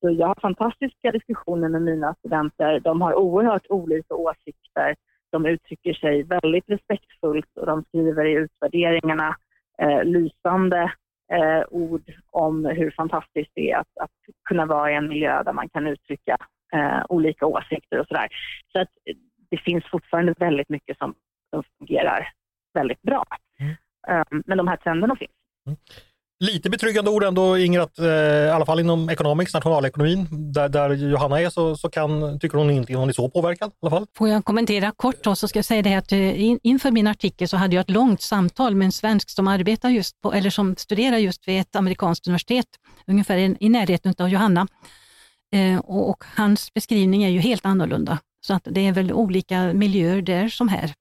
[0.00, 2.80] Så jag har fantastiska diskussioner med mina studenter.
[2.80, 4.96] De har oerhört olika åsikter.
[5.30, 9.36] De uttrycker sig väldigt respektfullt och de skriver i utvärderingarna
[9.82, 10.92] eh, lysande
[11.32, 14.10] eh, ord om hur fantastiskt det är att, att,
[14.48, 16.36] kunna vara i en miljö där man kan uttrycka
[16.72, 18.28] eh, olika åsikter och sådär.
[18.72, 18.88] Så att
[19.50, 21.14] det finns fortfarande väldigt mycket som,
[21.50, 22.28] som fungerar
[22.74, 23.24] väldigt bra.
[24.08, 24.24] Mm.
[24.30, 25.30] Ehm, men de här trenderna finns.
[25.66, 25.78] Mm.
[26.44, 30.90] Lite betryggande ord ändå Inger, att eh, i alla fall inom economics, nationalekonomin, där, där
[30.90, 33.70] Johanna är så, så kan, tycker hon inte hon är så påverkad.
[33.70, 34.06] I alla fall.
[34.16, 37.06] Får jag kommentera kort då, så ska jag säga det att eh, in, inför min
[37.06, 40.50] artikel så hade jag ett långt samtal med en svensk som arbetar just på, eller
[40.50, 42.66] som studerar just vid ett amerikanskt universitet,
[43.06, 44.66] ungefär i, i närheten av Johanna.
[45.54, 48.18] Eh, och, och, hans beskrivning är ju helt annorlunda.
[48.46, 50.94] Så att det är väl olika miljöer där som här.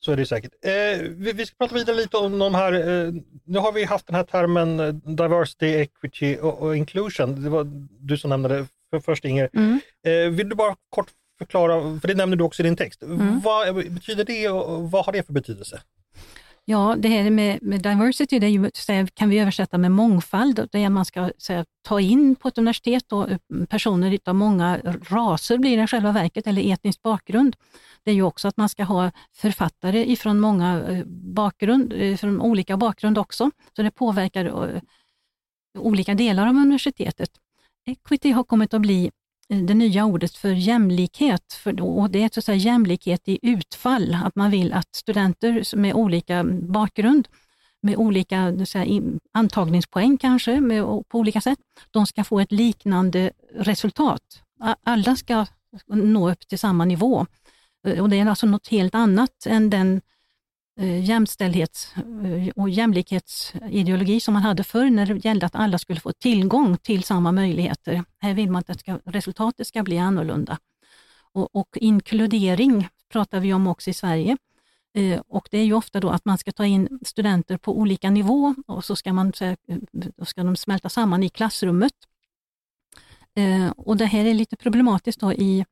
[0.00, 0.52] Så är det säkert.
[0.62, 3.12] Eh, vi, vi ska prata vidare lite om de här, eh,
[3.44, 7.42] nu har vi haft den här termen eh, diversity, equity och, och inclusion.
[7.42, 7.66] Det var
[8.00, 9.48] du som nämnde det för, först Inger.
[9.52, 9.80] Mm.
[10.06, 11.08] Eh, vill du bara kort
[11.38, 13.02] förklara, för det nämner du också i din text.
[13.02, 13.40] Mm.
[13.40, 15.80] Vad betyder det och vad har det för betydelse?
[16.70, 20.68] Ja, det här med, med diversity det är ju, här, kan vi översätta med mångfald.
[20.72, 23.28] Det är man ska här, ta in på ett universitet då,
[23.68, 24.78] personer av många
[25.08, 27.56] raser blir det i själva verket, eller etnisk bakgrund.
[28.04, 32.40] Det är ju också att man ska ha författare ifrån många eh, bakgrund, eh, från
[32.40, 33.50] olika bakgrund också.
[33.76, 34.80] Så det påverkar eh,
[35.78, 37.30] olika delar av universitetet.
[37.86, 39.10] Equity har kommit att bli
[39.50, 41.52] Eh, det nya ordet för jämlikhet.
[41.52, 45.76] För, och det är så att säga jämlikhet i utfall, att man vill att studenter
[45.76, 47.28] med olika bakgrund,
[47.82, 48.84] med olika så
[49.32, 51.58] antagningspoäng kanske, med, på olika sätt,
[51.90, 54.22] de ska få ett liknande resultat.
[54.82, 55.46] Alla ska
[55.86, 57.26] nå upp till samma nivå.
[57.86, 60.00] Eh, och det är alltså något helt annat än den
[60.80, 66.00] Eh, jämställdhets eh, och jämlikhetsideologi som man hade förr när det gällde att alla skulle
[66.00, 68.04] få tillgång till samma möjligheter.
[68.18, 70.58] Här vill man att det ska, resultatet ska bli annorlunda.
[71.32, 74.36] Och, och inkludering pratar vi om också i Sverige.
[74.94, 78.10] Eh, och det är ju ofta då att man ska ta in studenter på olika
[78.10, 79.56] nivå och så ska, man, så
[79.92, 81.94] då ska de smälta samman i klassrummet.
[83.76, 85.64] Och det här är lite problematiskt då i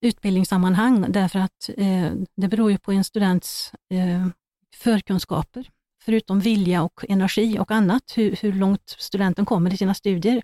[0.00, 4.26] utbildningssammanhang därför att eh, det beror ju på en students eh,
[4.74, 5.70] förkunskaper,
[6.02, 10.42] förutom vilja och energi och annat, hur, hur långt studenten kommer i sina studier.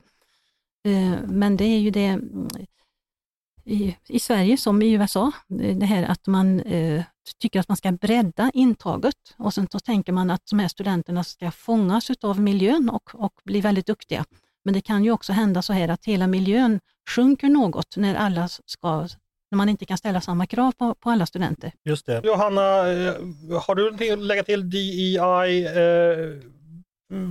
[0.85, 2.21] Eh, men det är ju det
[3.65, 7.05] i, i Sverige som i USA, det det här att man eh,
[7.39, 11.25] tycker att man ska bredda intaget och sen så tänker man att de här studenterna
[11.25, 14.25] ska fångas av miljön och, och bli väldigt duktiga.
[14.65, 18.49] Men det kan ju också hända så här att hela miljön sjunker något när alla
[18.49, 19.09] ska
[19.53, 21.73] när man inte kan ställa samma krav på, på alla studenter.
[21.85, 22.21] Just det.
[22.25, 22.61] Johanna,
[22.93, 23.15] eh,
[23.67, 25.17] har du någonting att lägga till DEI?
[25.67, 26.39] Eh,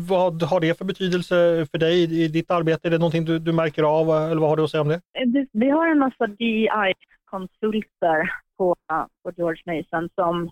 [0.08, 2.88] vad har det för betydelse för dig i ditt arbete?
[2.88, 5.02] Är det någonting du, du märker av eller vad har du att säga om det?
[5.26, 8.76] Det- Vi har en massa DI-konsulter på,
[9.24, 10.50] på George Mason som,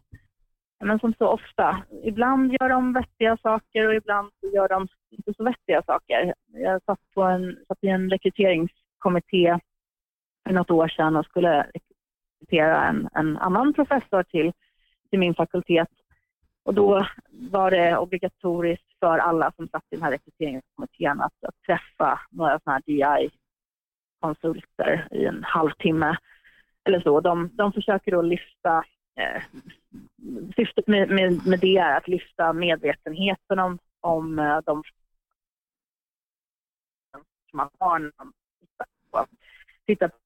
[0.83, 5.43] men som så ofta, ibland gör de vettiga saker och ibland gör de inte så
[5.43, 6.33] vettiga saker.
[6.53, 9.57] Jag satt, på en, satt i en rekryteringskommitté
[10.49, 11.71] för något år sedan och skulle
[12.39, 14.51] rekrytera en, en annan professor till,
[15.09, 15.87] till min fakultet.
[16.63, 21.61] Och då var det obligatoriskt för alla som satt i den här rekryteringskommittén att, att
[21.65, 23.29] träffa några sådana här DI
[24.19, 26.17] konsulter i en halvtimme
[26.83, 27.21] eller så.
[27.21, 28.83] De, de försöker då lyfta,
[29.15, 29.41] eh,
[30.55, 34.83] syftet med, med, med det är att lyfta medvetenheten om, om eh, de
[37.11, 38.33] som man har när man
[39.85, 40.19] tittar på,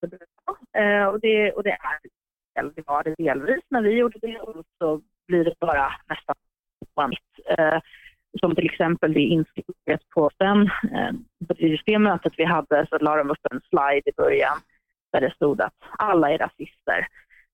[0.00, 0.26] tittar
[0.82, 1.98] eh, och, det, och det är
[2.58, 6.34] eller det var det delvis när vi gjorde det och så blir det bara nästan
[6.94, 7.58] vanligt.
[7.58, 7.78] Eh,
[8.40, 11.12] som till exempel det inskrivet på den, eh,
[11.58, 14.58] just det mötet vi hade så la de upp en slide i början
[15.12, 17.06] där det stod att alla är rasister.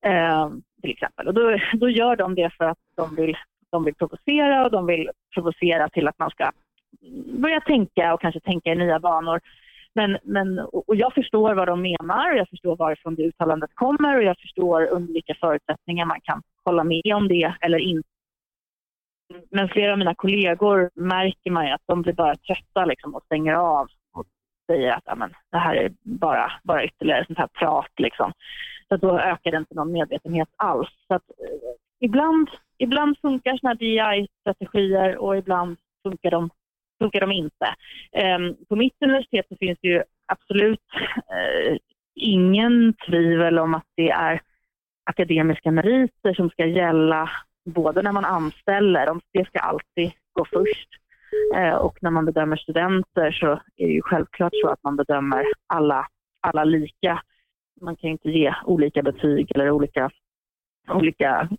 [0.05, 0.49] Eh,
[0.81, 1.27] till exempel.
[1.27, 3.37] Och då, då gör de det för att de vill,
[3.69, 6.51] de vill provocera och de vill provocera till att man ska
[7.25, 9.39] börja tänka och kanske tänka i nya banor.
[9.97, 14.17] Men, men, och jag förstår vad de menar och jag förstår varifrån det uttalandet kommer
[14.17, 18.09] och jag förstår under vilka förutsättningar man kan hålla med om det eller inte.
[19.51, 23.23] Men flera av mina kollegor märker man ju att de blir bara trötta liksom, och
[23.23, 24.25] stänger av och
[24.71, 27.91] säger att amen, det här är bara, bara ytterligare sånt här prat.
[27.97, 28.31] Liksom.
[28.87, 30.89] Så att då ökar det inte någon medvetenhet alls.
[31.07, 36.49] Så att, eh, ibland, ibland funkar såna här DI-strategier och ibland funkar de,
[36.99, 37.75] funkar de inte.
[38.11, 40.85] Ehm, på mitt universitet så finns det ju absolut
[41.17, 41.77] eh,
[42.15, 44.41] ingen tvivel om att det är
[45.05, 47.29] akademiska meriter som ska gälla
[47.65, 50.89] både när man anställer, det ska alltid gå först.
[51.55, 55.45] Eh, och när man bedömer studenter så är det ju självklart så att man bedömer
[55.67, 56.07] alla,
[56.41, 57.21] alla lika.
[57.81, 60.09] Man kan ju inte ge olika betyg eller olika,
[60.89, 61.49] olika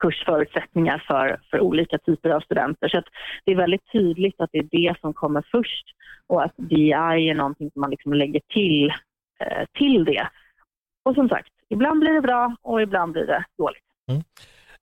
[0.00, 2.88] kursförutsättningar för, för olika typer av studenter.
[2.88, 3.04] Så att
[3.44, 5.84] det är väldigt tydligt att det är det som kommer först
[6.26, 8.88] och att DI är någonting som man liksom lägger till,
[9.40, 10.28] eh, till det.
[11.04, 13.84] Och som sagt, ibland blir det bra och ibland blir det dåligt.
[14.10, 14.22] Mm.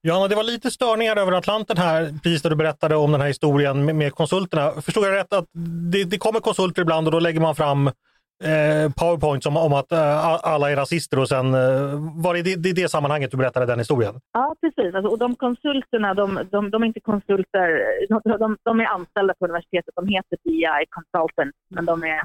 [0.01, 3.27] Johanna, det var lite störningar över Atlanten här, precis när du berättade om den här
[3.27, 4.71] historien med, med konsulterna.
[4.81, 5.45] Förstod jag rätt att
[5.91, 7.91] det, det kommer konsulter ibland och då lägger man fram
[8.43, 12.55] eh, powerpoints om, om att eh, alla är rasister och sen eh, var det i
[12.55, 14.13] det, det sammanhanget du berättade den historien?
[14.33, 14.95] Ja, precis.
[14.95, 19.33] Alltså, och de konsulterna, de, de, de är inte konsulter, de, de, de är anställda
[19.39, 19.95] på universitetet.
[19.95, 22.21] De heter BI Consultant, men de är,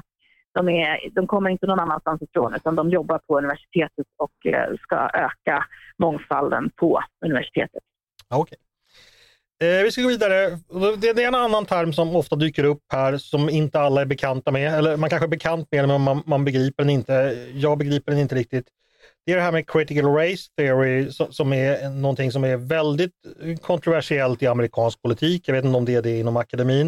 [0.55, 4.75] De, är, de kommer inte någon annanstans ifrån utan de jobbar på universitetet och eh,
[4.81, 5.65] ska öka
[5.97, 7.83] mångfalden på universitetet.
[8.29, 8.57] Okay.
[9.63, 10.59] Eh, vi ska gå vidare.
[10.97, 14.05] Det, det, är en annan term som ofta dyker upp här som inte alla är
[14.05, 14.73] bekanta med.
[14.73, 17.37] Eller man kanske är bekant med den men man, man begriper den inte.
[17.53, 18.67] Jag begriper den inte riktigt.
[19.25, 23.11] Det är det här med critical race theory som är någonting som är väldigt
[23.61, 25.47] kontroversiellt i amerikansk politik.
[25.47, 26.87] Jag vet inte om det är det inom akademin.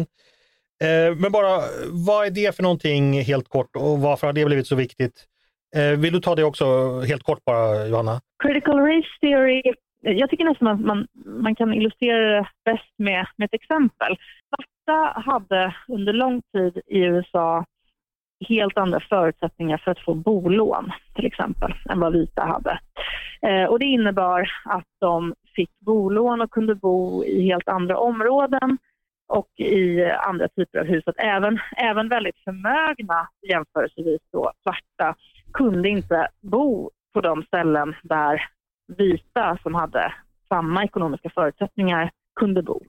[0.82, 4.66] Eh, men bara, vad är det för någonting helt kort och varför har det blivit
[4.66, 5.24] så viktigt?
[5.76, 8.20] Eh, vill du ta det också helt kort bara, Johanna?
[8.42, 9.62] Critical race theory
[10.12, 14.16] jag tycker nästan att man, man kan illustrera det bäst med, med ett exempel.
[14.48, 17.64] Svarta hade under lång tid i USA
[18.48, 22.78] helt andra förutsättningar för att få bolån till exempel än vad vita hade.
[23.42, 28.78] Eh, och det innebar att de fick bolån och kunde bo i helt andra områden
[29.28, 31.04] och i andra typer av hus.
[31.06, 35.14] Att även, även väldigt förmögna jämförelsevis då, svarta
[35.52, 38.42] kunde inte bo på de ställen där
[38.86, 40.14] vita som hade
[40.48, 42.80] samma ekonomiska förutsättningar kunde bo.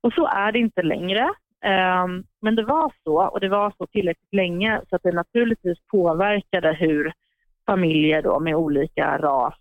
[0.00, 1.30] Och så är det inte längre.
[1.64, 5.78] Ehm, men det var så, och det var så tillräckligt länge så att det naturligtvis
[5.90, 7.12] påverkade hur
[7.66, 9.54] familjer då med olika ras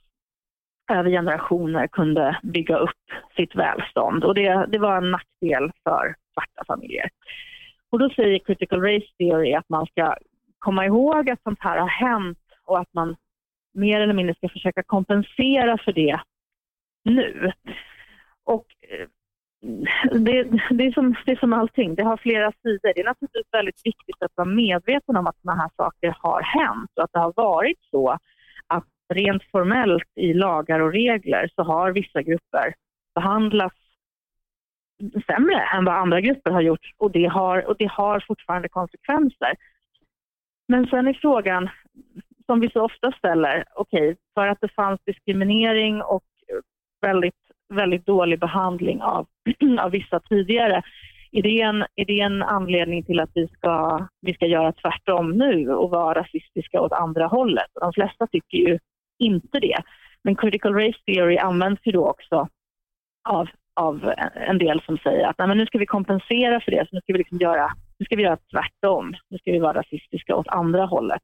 [0.92, 4.24] över generationer kunde bygga upp sitt välstånd.
[4.24, 7.10] Och det, det var en nackdel för svarta familjer.
[7.90, 10.16] Och då säger critical race theory att man ska
[10.60, 13.16] komma ihåg att sånt här har hänt och att man
[13.76, 16.20] mer eller mindre ska försöka kompensera för det
[17.04, 17.52] nu.
[18.44, 19.08] Och eh,
[20.12, 22.94] det, det, är som, det är som allting, det har flera sidor.
[22.96, 26.92] Det är naturligtvis väldigt viktigt att vara medveten om att sådana här saker har hänt
[26.96, 28.18] och att det har varit så
[28.68, 32.74] att rent formellt i lagar och regler så har vissa grupper
[33.16, 33.76] behandlats
[35.28, 39.56] sämre än vad andra grupper har gjort och det har, och det har fortfarande konsekvenser.
[40.68, 41.70] Men sen är frågan,
[42.46, 46.24] som vi så ofta ställer, okej, okay, för att det fanns diskriminering och
[47.02, 47.36] väldigt,
[47.74, 49.28] väldigt dålig behandling av,
[49.80, 50.84] av vissa tidigare,
[51.32, 55.32] är det, en, är det en anledning till att vi ska, vi ska göra tvärtom
[55.32, 57.68] nu och vara rasistiska åt andra hållet?
[57.82, 58.80] de flesta tycker ju
[59.20, 59.78] inte det.
[60.24, 62.48] Men critical race theory används ju då också
[63.30, 66.86] av, av en del som säger att Nej, men nu ska vi kompensera för det,
[66.90, 69.16] så nu ska vi, liksom göra, nu ska vi göra tvärtom.
[69.30, 71.22] Nu ska vi vara rasistiska åt andra hållet.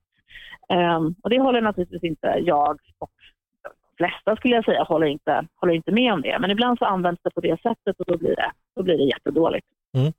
[0.70, 3.12] Um, och det håller naturligtvis inte jag och
[3.63, 6.38] de flesta skulle jag säga håller inte, håller inte med om det.
[6.39, 9.04] Men ibland så används det på det sättet och då blir det, då blir det
[9.04, 9.67] jättedåligt.
[9.98, 10.13] Mm.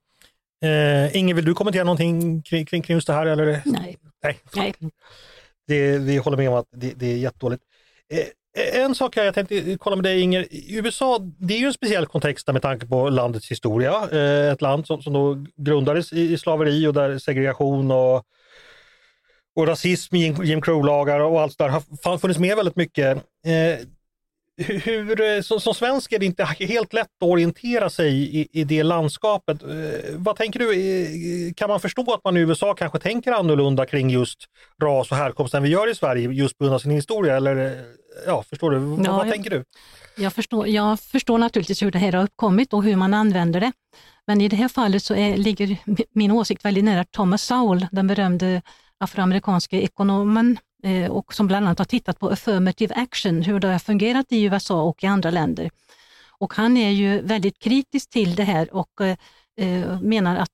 [0.64, 3.26] Eh, Inge, vill du kommentera någonting kring, kring, kring just det här?
[3.26, 3.62] Eller?
[3.64, 3.96] Nej.
[4.22, 4.38] Nej.
[4.56, 4.74] Nej.
[5.66, 7.62] Det, vi håller med om att det, det är jättedåligt.
[8.12, 11.72] Eh, en sak jag tänkte kolla med dig Inger, i USA det är ju en
[11.72, 13.92] speciell kontext med tanke på landets historia.
[14.12, 18.26] Eh, ett land som, som då grundades i, i slaveri och där segregation och
[19.56, 23.16] och rasism, Jim Crow-lagar och allt där har funnits med väldigt mycket.
[23.46, 23.86] Eh,
[24.56, 28.64] hur, eh, som, som svensk är det inte helt lätt att orientera sig i, i
[28.64, 29.62] det landskapet.
[29.62, 29.68] Eh,
[30.16, 34.10] vad tänker du, eh, kan man förstå att man i USA kanske tänker annorlunda kring
[34.10, 34.38] just
[34.82, 37.36] ras och härkomst än vi gör i Sverige just på grund av sin historia?
[37.36, 37.72] Eller, eh,
[38.26, 39.04] ja, förstår du?
[39.04, 39.64] Ja, vad jag, tänker du?
[40.16, 43.72] Jag förstår, jag förstår naturligtvis hur det här har uppkommit och hur man använder det.
[44.26, 45.76] Men i det här fallet så är, ligger
[46.14, 48.62] min åsikt väldigt nära Thomas Sowell, den berömde
[49.02, 53.78] afroamerikanska ekonomen eh, och som bland annat har tittat på affirmative action, hur det har
[53.78, 55.70] fungerat i USA och i andra länder.
[56.38, 59.16] Och han är ju väldigt kritisk till det här och eh,
[59.60, 60.50] eh, menar att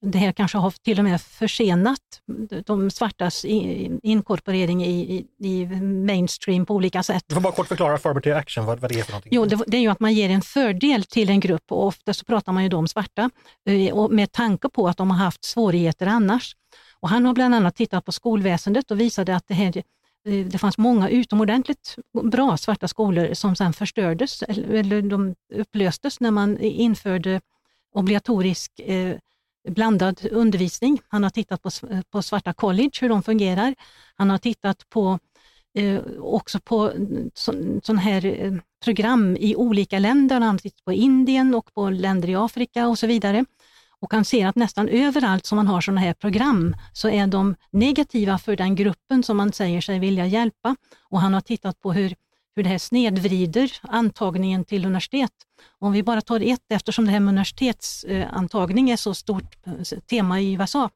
[0.00, 2.00] det här kanske har till och med försenat
[2.66, 3.44] de svartas
[4.02, 7.24] inkorporering i, i, mainstream på olika sätt.
[7.26, 9.32] Du får bara kort förklara affirmative action, vad, vad det är för någonting.
[9.34, 12.14] Jo, det, det, är ju att man ger en fördel till en grupp och ofta
[12.14, 13.30] så pratar man ju då om svarta
[13.92, 16.56] och med tanke på att de har haft svårigheter annars.
[17.04, 19.76] Och han har bland annat tittat på skolväsendet och visade att det, här,
[20.26, 26.30] eh, det fanns många utomordentligt bra svarta skolor som sen förstördes eller de upplöstes när
[26.30, 27.40] man införde
[27.94, 29.16] obligatorisk eh,
[29.68, 31.00] blandad undervisning.
[31.08, 31.70] Han har tittat på,
[32.10, 33.74] på svarta college, hur de fungerar.
[34.14, 35.18] Han har tittat på
[35.74, 36.92] eh, också på
[37.34, 38.52] sådana här eh,
[38.84, 40.40] program i olika länder.
[40.40, 43.44] Han har tittat på Indien och på länder i Afrika och så vidare.
[44.04, 47.54] Och han ser att nästan överallt som man har sådana här program så är de
[47.70, 50.76] negativa för den gruppen som man säger sig vilja hjälpa.
[51.02, 52.14] Och han har tittat på hur,
[52.56, 55.30] hur det här snedvrider antagningen till universitet.
[55.78, 60.40] Om vi bara tar ett, eftersom det här med universitetsantagning är så stort eh, tema
[60.40, 60.90] i USA,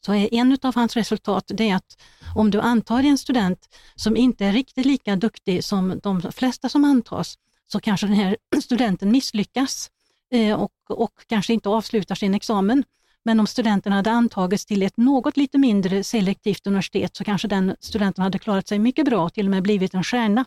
[0.00, 1.98] så är en av hans resultat det att
[2.34, 6.84] om du antar en student som inte är riktigt lika duktig som de flesta som
[6.84, 9.90] antas, så kanske den här studenten misslyckas
[10.30, 12.84] Eh, och, och kanske inte avslutar sin examen.
[13.24, 17.76] Men om studenten hade antagits till ett något lite mindre selektivt universitet så kanske den
[17.80, 20.44] studenten hade klarat sig mycket bra och till och med blivit en stjärna.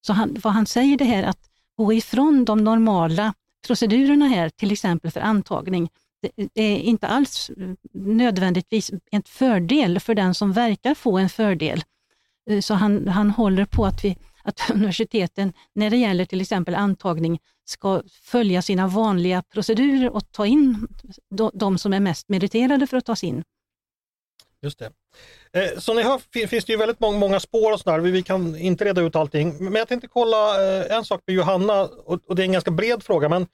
[0.00, 3.34] Så han, vad han säger det här att gå ifrån de normala
[3.66, 5.88] procedurerna här, till exempel för antagning,
[6.54, 11.84] det, är inte alls eh, nödvändigtvis en fördel för den som verkar få en fördel.
[12.50, 16.74] Eh, så han, han håller på att, vi, att universiteten, när det gäller till exempel
[16.74, 20.88] antagning, ska följa sina vanliga procedurer och ta in
[21.52, 23.44] de, som är mest meriterade för att tas in.
[24.62, 24.90] Just det.
[25.52, 27.98] Eh, som ni hör finns det ju väldigt många, spår och sådär.
[27.98, 29.56] Vi, kan inte reda ut allting.
[29.64, 33.02] Men jag tänkte kolla eh, en sak med Johanna och, det är en ganska bred
[33.02, 33.28] fråga.
[33.28, 33.46] Men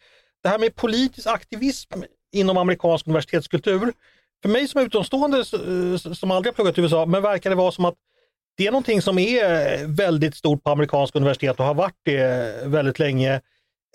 [0.43, 1.93] det här med politisk aktivism
[2.32, 3.93] inom amerikansk universitetskultur.
[4.43, 5.45] För mig som utomstående
[6.14, 7.95] som aldrig har pluggat i USA, men verkar det vara som att
[8.61, 12.99] det är någonting som är väldigt stort på amerikanska universitet och har varit det väldigt
[12.99, 13.35] länge.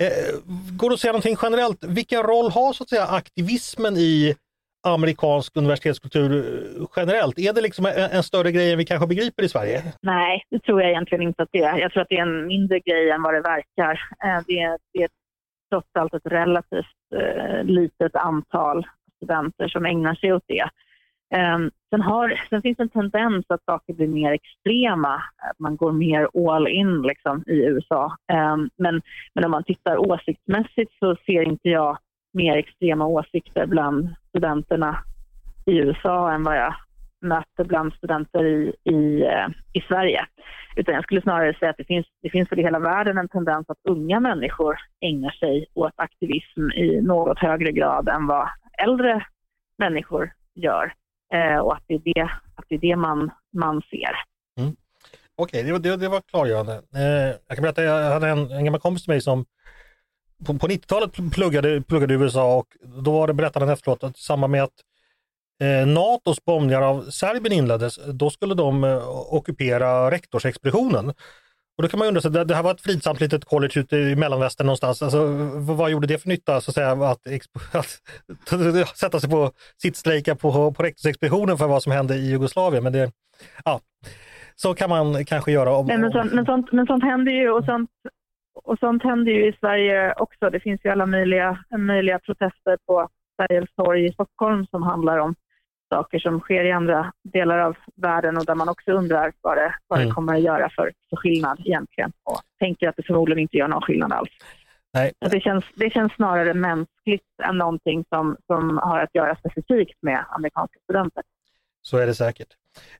[0.01, 0.39] Eh,
[0.79, 1.83] går det att säga någonting generellt?
[1.83, 4.35] Vilken roll har så att säga aktivismen i
[4.87, 7.39] amerikansk universitetskultur eh, generellt?
[7.39, 9.83] Är det liksom en, en, större grej än vi kanske begriper i Sverige?
[10.01, 11.77] Nej, det tror jag egentligen inte att det är.
[11.77, 13.93] Jag tror att det är en mindre grej än vad det verkar.
[14.23, 15.09] Eh, det är, det är
[15.71, 18.87] trots allt ett relativt eh, litet antal
[19.17, 20.69] studenter som ägnar sig åt det.
[21.35, 25.23] Ehm, sen, har, sen finns en tendens att saker blir mer extrema,
[25.59, 28.17] man går mer all in liksom, i USA.
[28.31, 29.01] Ehm, men,
[29.33, 31.97] men om man tittar åsiktsmässigt så ser inte jag
[32.33, 34.97] mer extrema åsikter bland studenterna
[35.65, 36.73] i USA än vad jag
[37.21, 40.25] möter bland studenter i, i, eh, i Sverige.
[40.75, 43.29] Utan jag skulle snarare säga att det finns, det finns för i hela världen en
[43.29, 48.49] tendens att unga människor ägnar sig åt aktivism i något högre grad än vad
[48.83, 49.25] äldre
[49.77, 50.93] människor gör.
[51.33, 54.15] Eh, och att det är det, att det, är det man, man ser.
[54.59, 54.75] Mm.
[55.35, 56.73] Okej, okay, det, det, det, var klargörande.
[56.95, 59.45] Eh, jag kan berätta, jag hade en, en gammal kompis till mig som
[60.45, 62.67] på, på 90-talet pluggade, pluggade i USA och
[63.03, 64.83] då var det berättade han efteråt att i samband med att
[65.61, 71.13] eh, Natos bombningar av Serbien inleddes, då skulle de eh, ockupera rektorsexpeditionen.
[71.77, 74.15] Och då kan man undra, sig, det, här var ett fridsamt litet college ute i
[74.15, 75.01] mellanvästern någonstans.
[75.01, 75.27] Alltså,
[75.73, 77.27] vad, gjorde det för nytta så att, säga, att,
[77.73, 78.01] att,
[78.81, 79.51] att sätta sig på
[79.81, 82.83] sittstrejka på, på rektorsexpeditionen för vad som hände i Jugoslavien?
[82.83, 83.11] Men det,
[83.65, 83.79] ja,
[84.55, 85.75] så kan man kanske göra.
[85.75, 87.89] Om, Nej, men, sånt, men, sånt, men sånt händer ju och sånt,
[88.63, 90.49] och sånt händer ju i Sverige också.
[90.49, 95.35] Det finns ju alla möjliga, möjliga protester på Sergels torg i Stockholm som handlar om
[95.89, 99.75] saker som sker i andra delar av världen och där man också undrar vad det,
[99.87, 100.09] vad mm.
[100.09, 102.11] det kommer att göra för, för skillnad egentligen.
[102.23, 104.29] Och tänker att det förmodligen inte gör någon skillnad alls.
[104.93, 105.13] Nej.
[105.31, 110.25] Det, känns, det känns snarare mänskligt än någonting som, som har att göra specifikt med
[110.29, 111.23] amerikanska studenter.
[111.81, 112.47] Så är det säkert.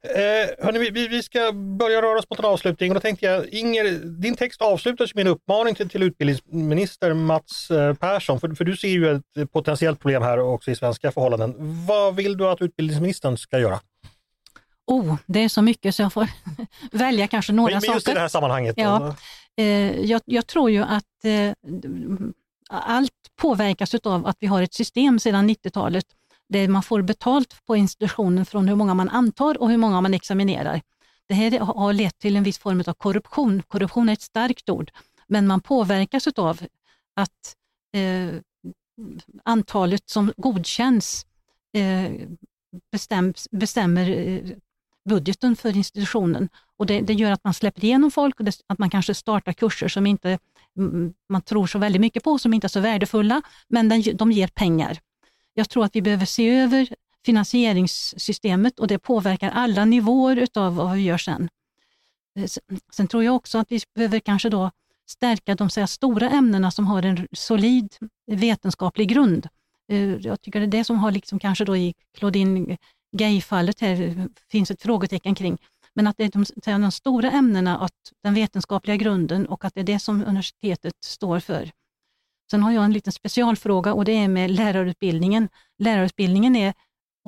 [0.01, 3.47] Eh, hörni, vi, vi ska börja röra oss mot en avslutning och då tänkte jag,
[3.47, 3.83] Inger,
[4.21, 8.77] din text avslutas med en uppmaning till, till utbildningsminister Mats eh, Persson, för, för du
[8.77, 11.55] ser ju ett potentiellt problem här också i svenska förhållanden.
[11.85, 13.79] Vad vill du att utbildningsministern ska göra?
[14.87, 16.27] Oh, det är så mycket så jag får
[16.91, 17.89] välja kanske några men, saker.
[17.89, 18.75] Men just i det här sammanhanget?
[18.77, 19.15] Ja,
[19.57, 21.53] eh, jag, jag, tror ju att eh,
[22.69, 26.05] allt påverkas av att vi har ett system sedan 90-talet
[26.49, 30.13] det man får betalt på institutionen från hur många man antar och hur många man
[30.13, 30.81] examinerar.
[31.27, 33.63] Det här har lett till en viss form av korruption.
[33.67, 34.91] Korruption är ett starkt ord,
[35.27, 36.61] men man påverkas av
[37.15, 37.55] att
[37.93, 38.35] eh,
[39.43, 41.25] antalet som godkänns
[41.73, 42.11] eh,
[42.91, 44.51] bestäms, bestämmer eh,
[45.09, 46.49] budgeten för institutionen.
[46.77, 49.53] Och det, det, gör att man släpper igenom folk och det, att man kanske startar
[49.53, 50.39] kurser som inte
[50.77, 54.31] mm, man tror så väldigt mycket på, som inte är så värdefulla, men den, de
[54.31, 54.99] ger pengar.
[55.57, 56.89] Jag tror att vi behöver se över
[57.25, 61.49] finansieringssystemet och det påverkar alla nivåer utav vad vi gör sen.
[62.39, 62.49] Eh,
[62.91, 64.71] sen tror jag också att vi behöver kanske då
[65.09, 67.95] stärka de här stora ämnena som har en solid
[68.31, 69.47] vetenskaplig grund.
[69.91, 72.77] Eh, jag tycker det är det som har liksom kanske då i Claudine
[73.17, 75.57] Gay-fallet här eh, finns ett frågetecken kring.
[75.93, 76.31] Men att det är
[76.65, 80.93] de, de stora ämnena, att den vetenskapliga grunden och att det är det som universitetet
[81.05, 81.71] står för.
[82.51, 85.49] Sen har jag en liten specialfråga och det är med lärarutbildningen.
[85.77, 86.73] Lärarutbildningen är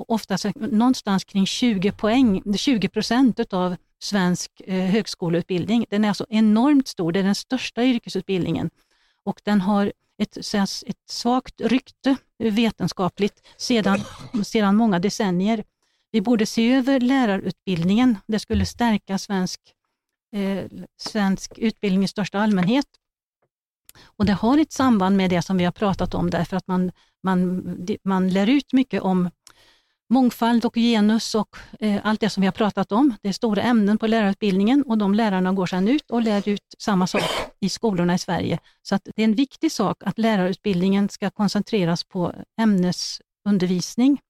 [0.08, 5.86] oftast någonstans kring 20 poäng, 20 procent av svensk eh, högskoleutbildning.
[5.90, 8.70] Den är alltså enormt stor, det är den största yrkesutbildningen
[9.24, 10.36] och den har ett,
[10.86, 14.00] ett svagt rykte vetenskapligt sedan,
[14.44, 15.64] sedan många decennier.
[16.10, 18.18] Vi borde se över lärarutbildningen.
[18.26, 19.60] Det skulle stärka svensk,
[20.32, 20.64] eh,
[21.00, 22.86] svensk utbildning i största allmänhet
[24.04, 26.92] och Det har ett samband med det som vi har pratat om, därför att man,
[27.22, 27.62] man,
[28.04, 29.30] man lär ut mycket om
[30.10, 33.14] mångfald och genus och eh, allt det som vi har pratat om.
[33.22, 36.74] Det är stora ämnen på lärarutbildningen och de lärarna går sedan ut och lär ut
[36.78, 37.22] samma sak
[37.60, 38.58] i skolorna i Sverige.
[38.82, 44.20] Så att det är en viktig sak att lärarutbildningen ska koncentreras på ämnesundervisning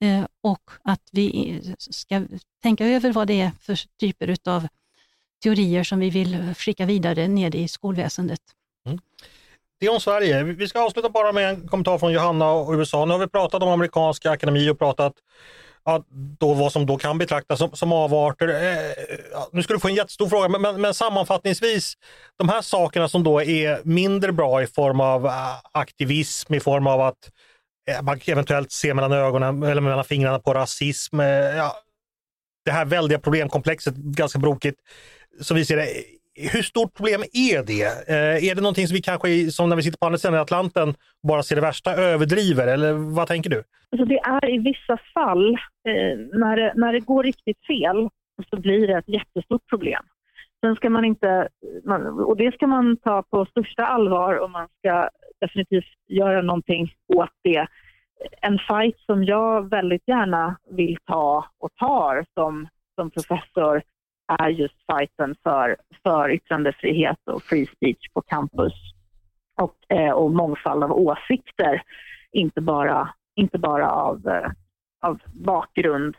[0.00, 2.26] eh, och att vi ska
[2.62, 4.68] tänka över vad det är för typer av
[5.42, 8.40] teorier som vi vill skicka vidare ner i skolväsendet.
[8.86, 8.98] Mm.
[9.80, 10.42] Det är om Sverige.
[10.42, 13.04] Vi ska avsluta bara med en kommentar från Johanna och USA.
[13.04, 15.12] Nu har vi pratat om amerikanska akademi och pratat
[15.84, 16.04] ja,
[16.38, 18.48] då vad som då kan betraktas som, som avarter.
[18.48, 21.94] Eh, ja, nu ska du få en jättestor fråga, men, men, men, sammanfattningsvis,
[22.38, 26.86] de här sakerna som då är mindre bra i form av eh, aktivism, i form
[26.86, 27.30] av att
[27.90, 31.20] eh, man eventuellt ser mellan ögonen eller mellan fingrarna på rasism.
[31.20, 31.76] Eh, ja,
[32.64, 34.80] det här väldiga problemkomplexet, ganska brokigt,
[35.40, 35.88] som vi ser det.
[36.52, 38.08] Hur stort problem är det?
[38.08, 40.94] Eh, är det någonting som vi kanske, som när vi sitter på andra sidan Atlanten,
[41.28, 42.66] bara ser det värsta, överdriver?
[42.66, 43.62] Eller vad tänker du?
[43.92, 45.50] Alltså det är i vissa fall,
[45.88, 48.08] eh, när, det, när det går riktigt fel,
[48.50, 50.02] så blir det ett jättestort problem.
[50.64, 51.48] Sen ska man inte,
[51.84, 55.08] man, och det ska man ta på största allvar och man ska
[55.40, 57.66] definitivt göra någonting åt det.
[58.40, 63.82] En fight som jag väldigt gärna vill ta och tar som, som professor
[64.38, 68.72] är just fighten för, för yttrandefrihet och free speech på campus
[69.60, 71.82] och, eh, och mångfald av åsikter,
[72.32, 74.50] inte bara, inte bara av, eh,
[75.02, 76.16] av bakgrund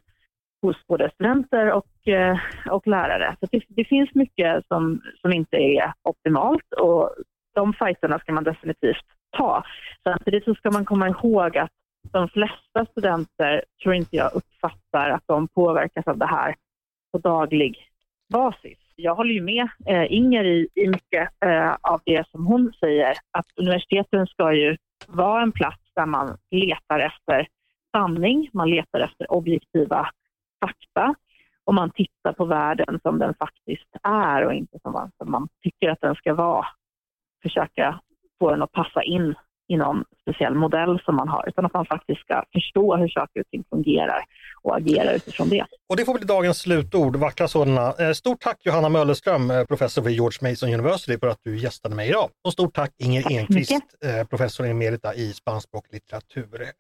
[0.62, 2.38] hos både studenter och, eh,
[2.70, 3.36] och lärare.
[3.40, 7.16] Så det, det, finns mycket som, som inte är optimalt och
[7.56, 9.06] de fighterna ska man definitivt
[9.38, 9.64] ta.
[10.04, 11.72] Samtidigt så ska man komma ihåg att
[12.12, 16.56] de flesta studenter tror inte jag uppfattar att de påverkas av det här
[17.12, 17.93] på daglig
[18.34, 18.78] basis.
[18.96, 23.14] Jag håller ju med eh, Inger i, i mycket eh, av det som hon säger,
[23.32, 24.78] att universiteten ska ju
[25.08, 27.48] vara en plats där man letar efter
[27.92, 30.10] sanning, man letar efter objektiva
[30.66, 31.16] fakta
[31.66, 35.48] och man tittar på världen som den faktiskt är och inte som man, som man
[35.64, 36.66] tycker att den ska vara.
[37.42, 38.00] Försöka
[38.40, 39.36] få den att passa in
[39.68, 43.40] i någon speciell modell som man har, utan att man faktiskt ska förstå hur saker
[43.40, 44.20] och ting fungerar
[44.62, 45.66] och agera utifrån det.
[45.90, 47.94] Och det får bli dagens slutord, vackra sådana.
[48.00, 51.96] Eh, stort tack Johanna Möllerström, eh, professor vid George Mason University, för att du gästade
[51.96, 52.30] mig idag.
[52.44, 53.72] Och stort tack Inger tack Enqvist,
[54.06, 56.72] eh, professor emerita i spanskspråkig litteratur,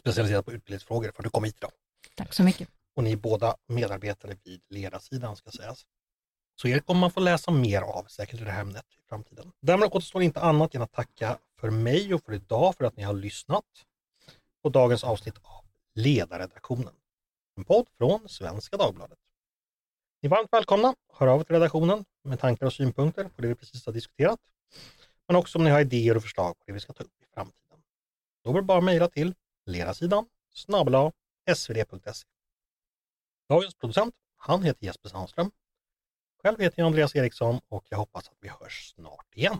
[0.00, 1.70] specialiserad på utbildningsfrågor, för att du kom hit idag.
[2.16, 2.68] Tack så mycket.
[2.96, 5.84] Och ni är båda medarbetare vid ledarsidan ska sägas.
[6.56, 9.52] Så er kommer man få läsa mer av säkert i det här ämnet i framtiden.
[9.60, 13.02] Därmed återstår inte annat än att tacka för mig och för idag för att ni
[13.02, 13.64] har lyssnat
[14.62, 16.94] på dagens avsnitt av Ledarredaktionen.
[17.56, 19.18] En podd från Svenska Dagbladet.
[20.22, 20.94] Ni är varmt välkomna.
[21.12, 24.40] Hör av er till redaktionen med tankar och synpunkter på det vi precis har diskuterat.
[25.26, 27.34] Men också om ni har idéer och förslag på det vi ska ta upp i
[27.34, 27.78] framtiden.
[28.44, 29.34] Då är det bara att mejla till
[29.66, 31.10] ledarsidan snabel
[31.54, 32.26] svd.se.
[33.48, 35.50] Dagens producent, han heter Jesper Sandström
[36.44, 39.56] själv heter jag Andreas Eriksson och jag hoppas att vi hörs snart igen.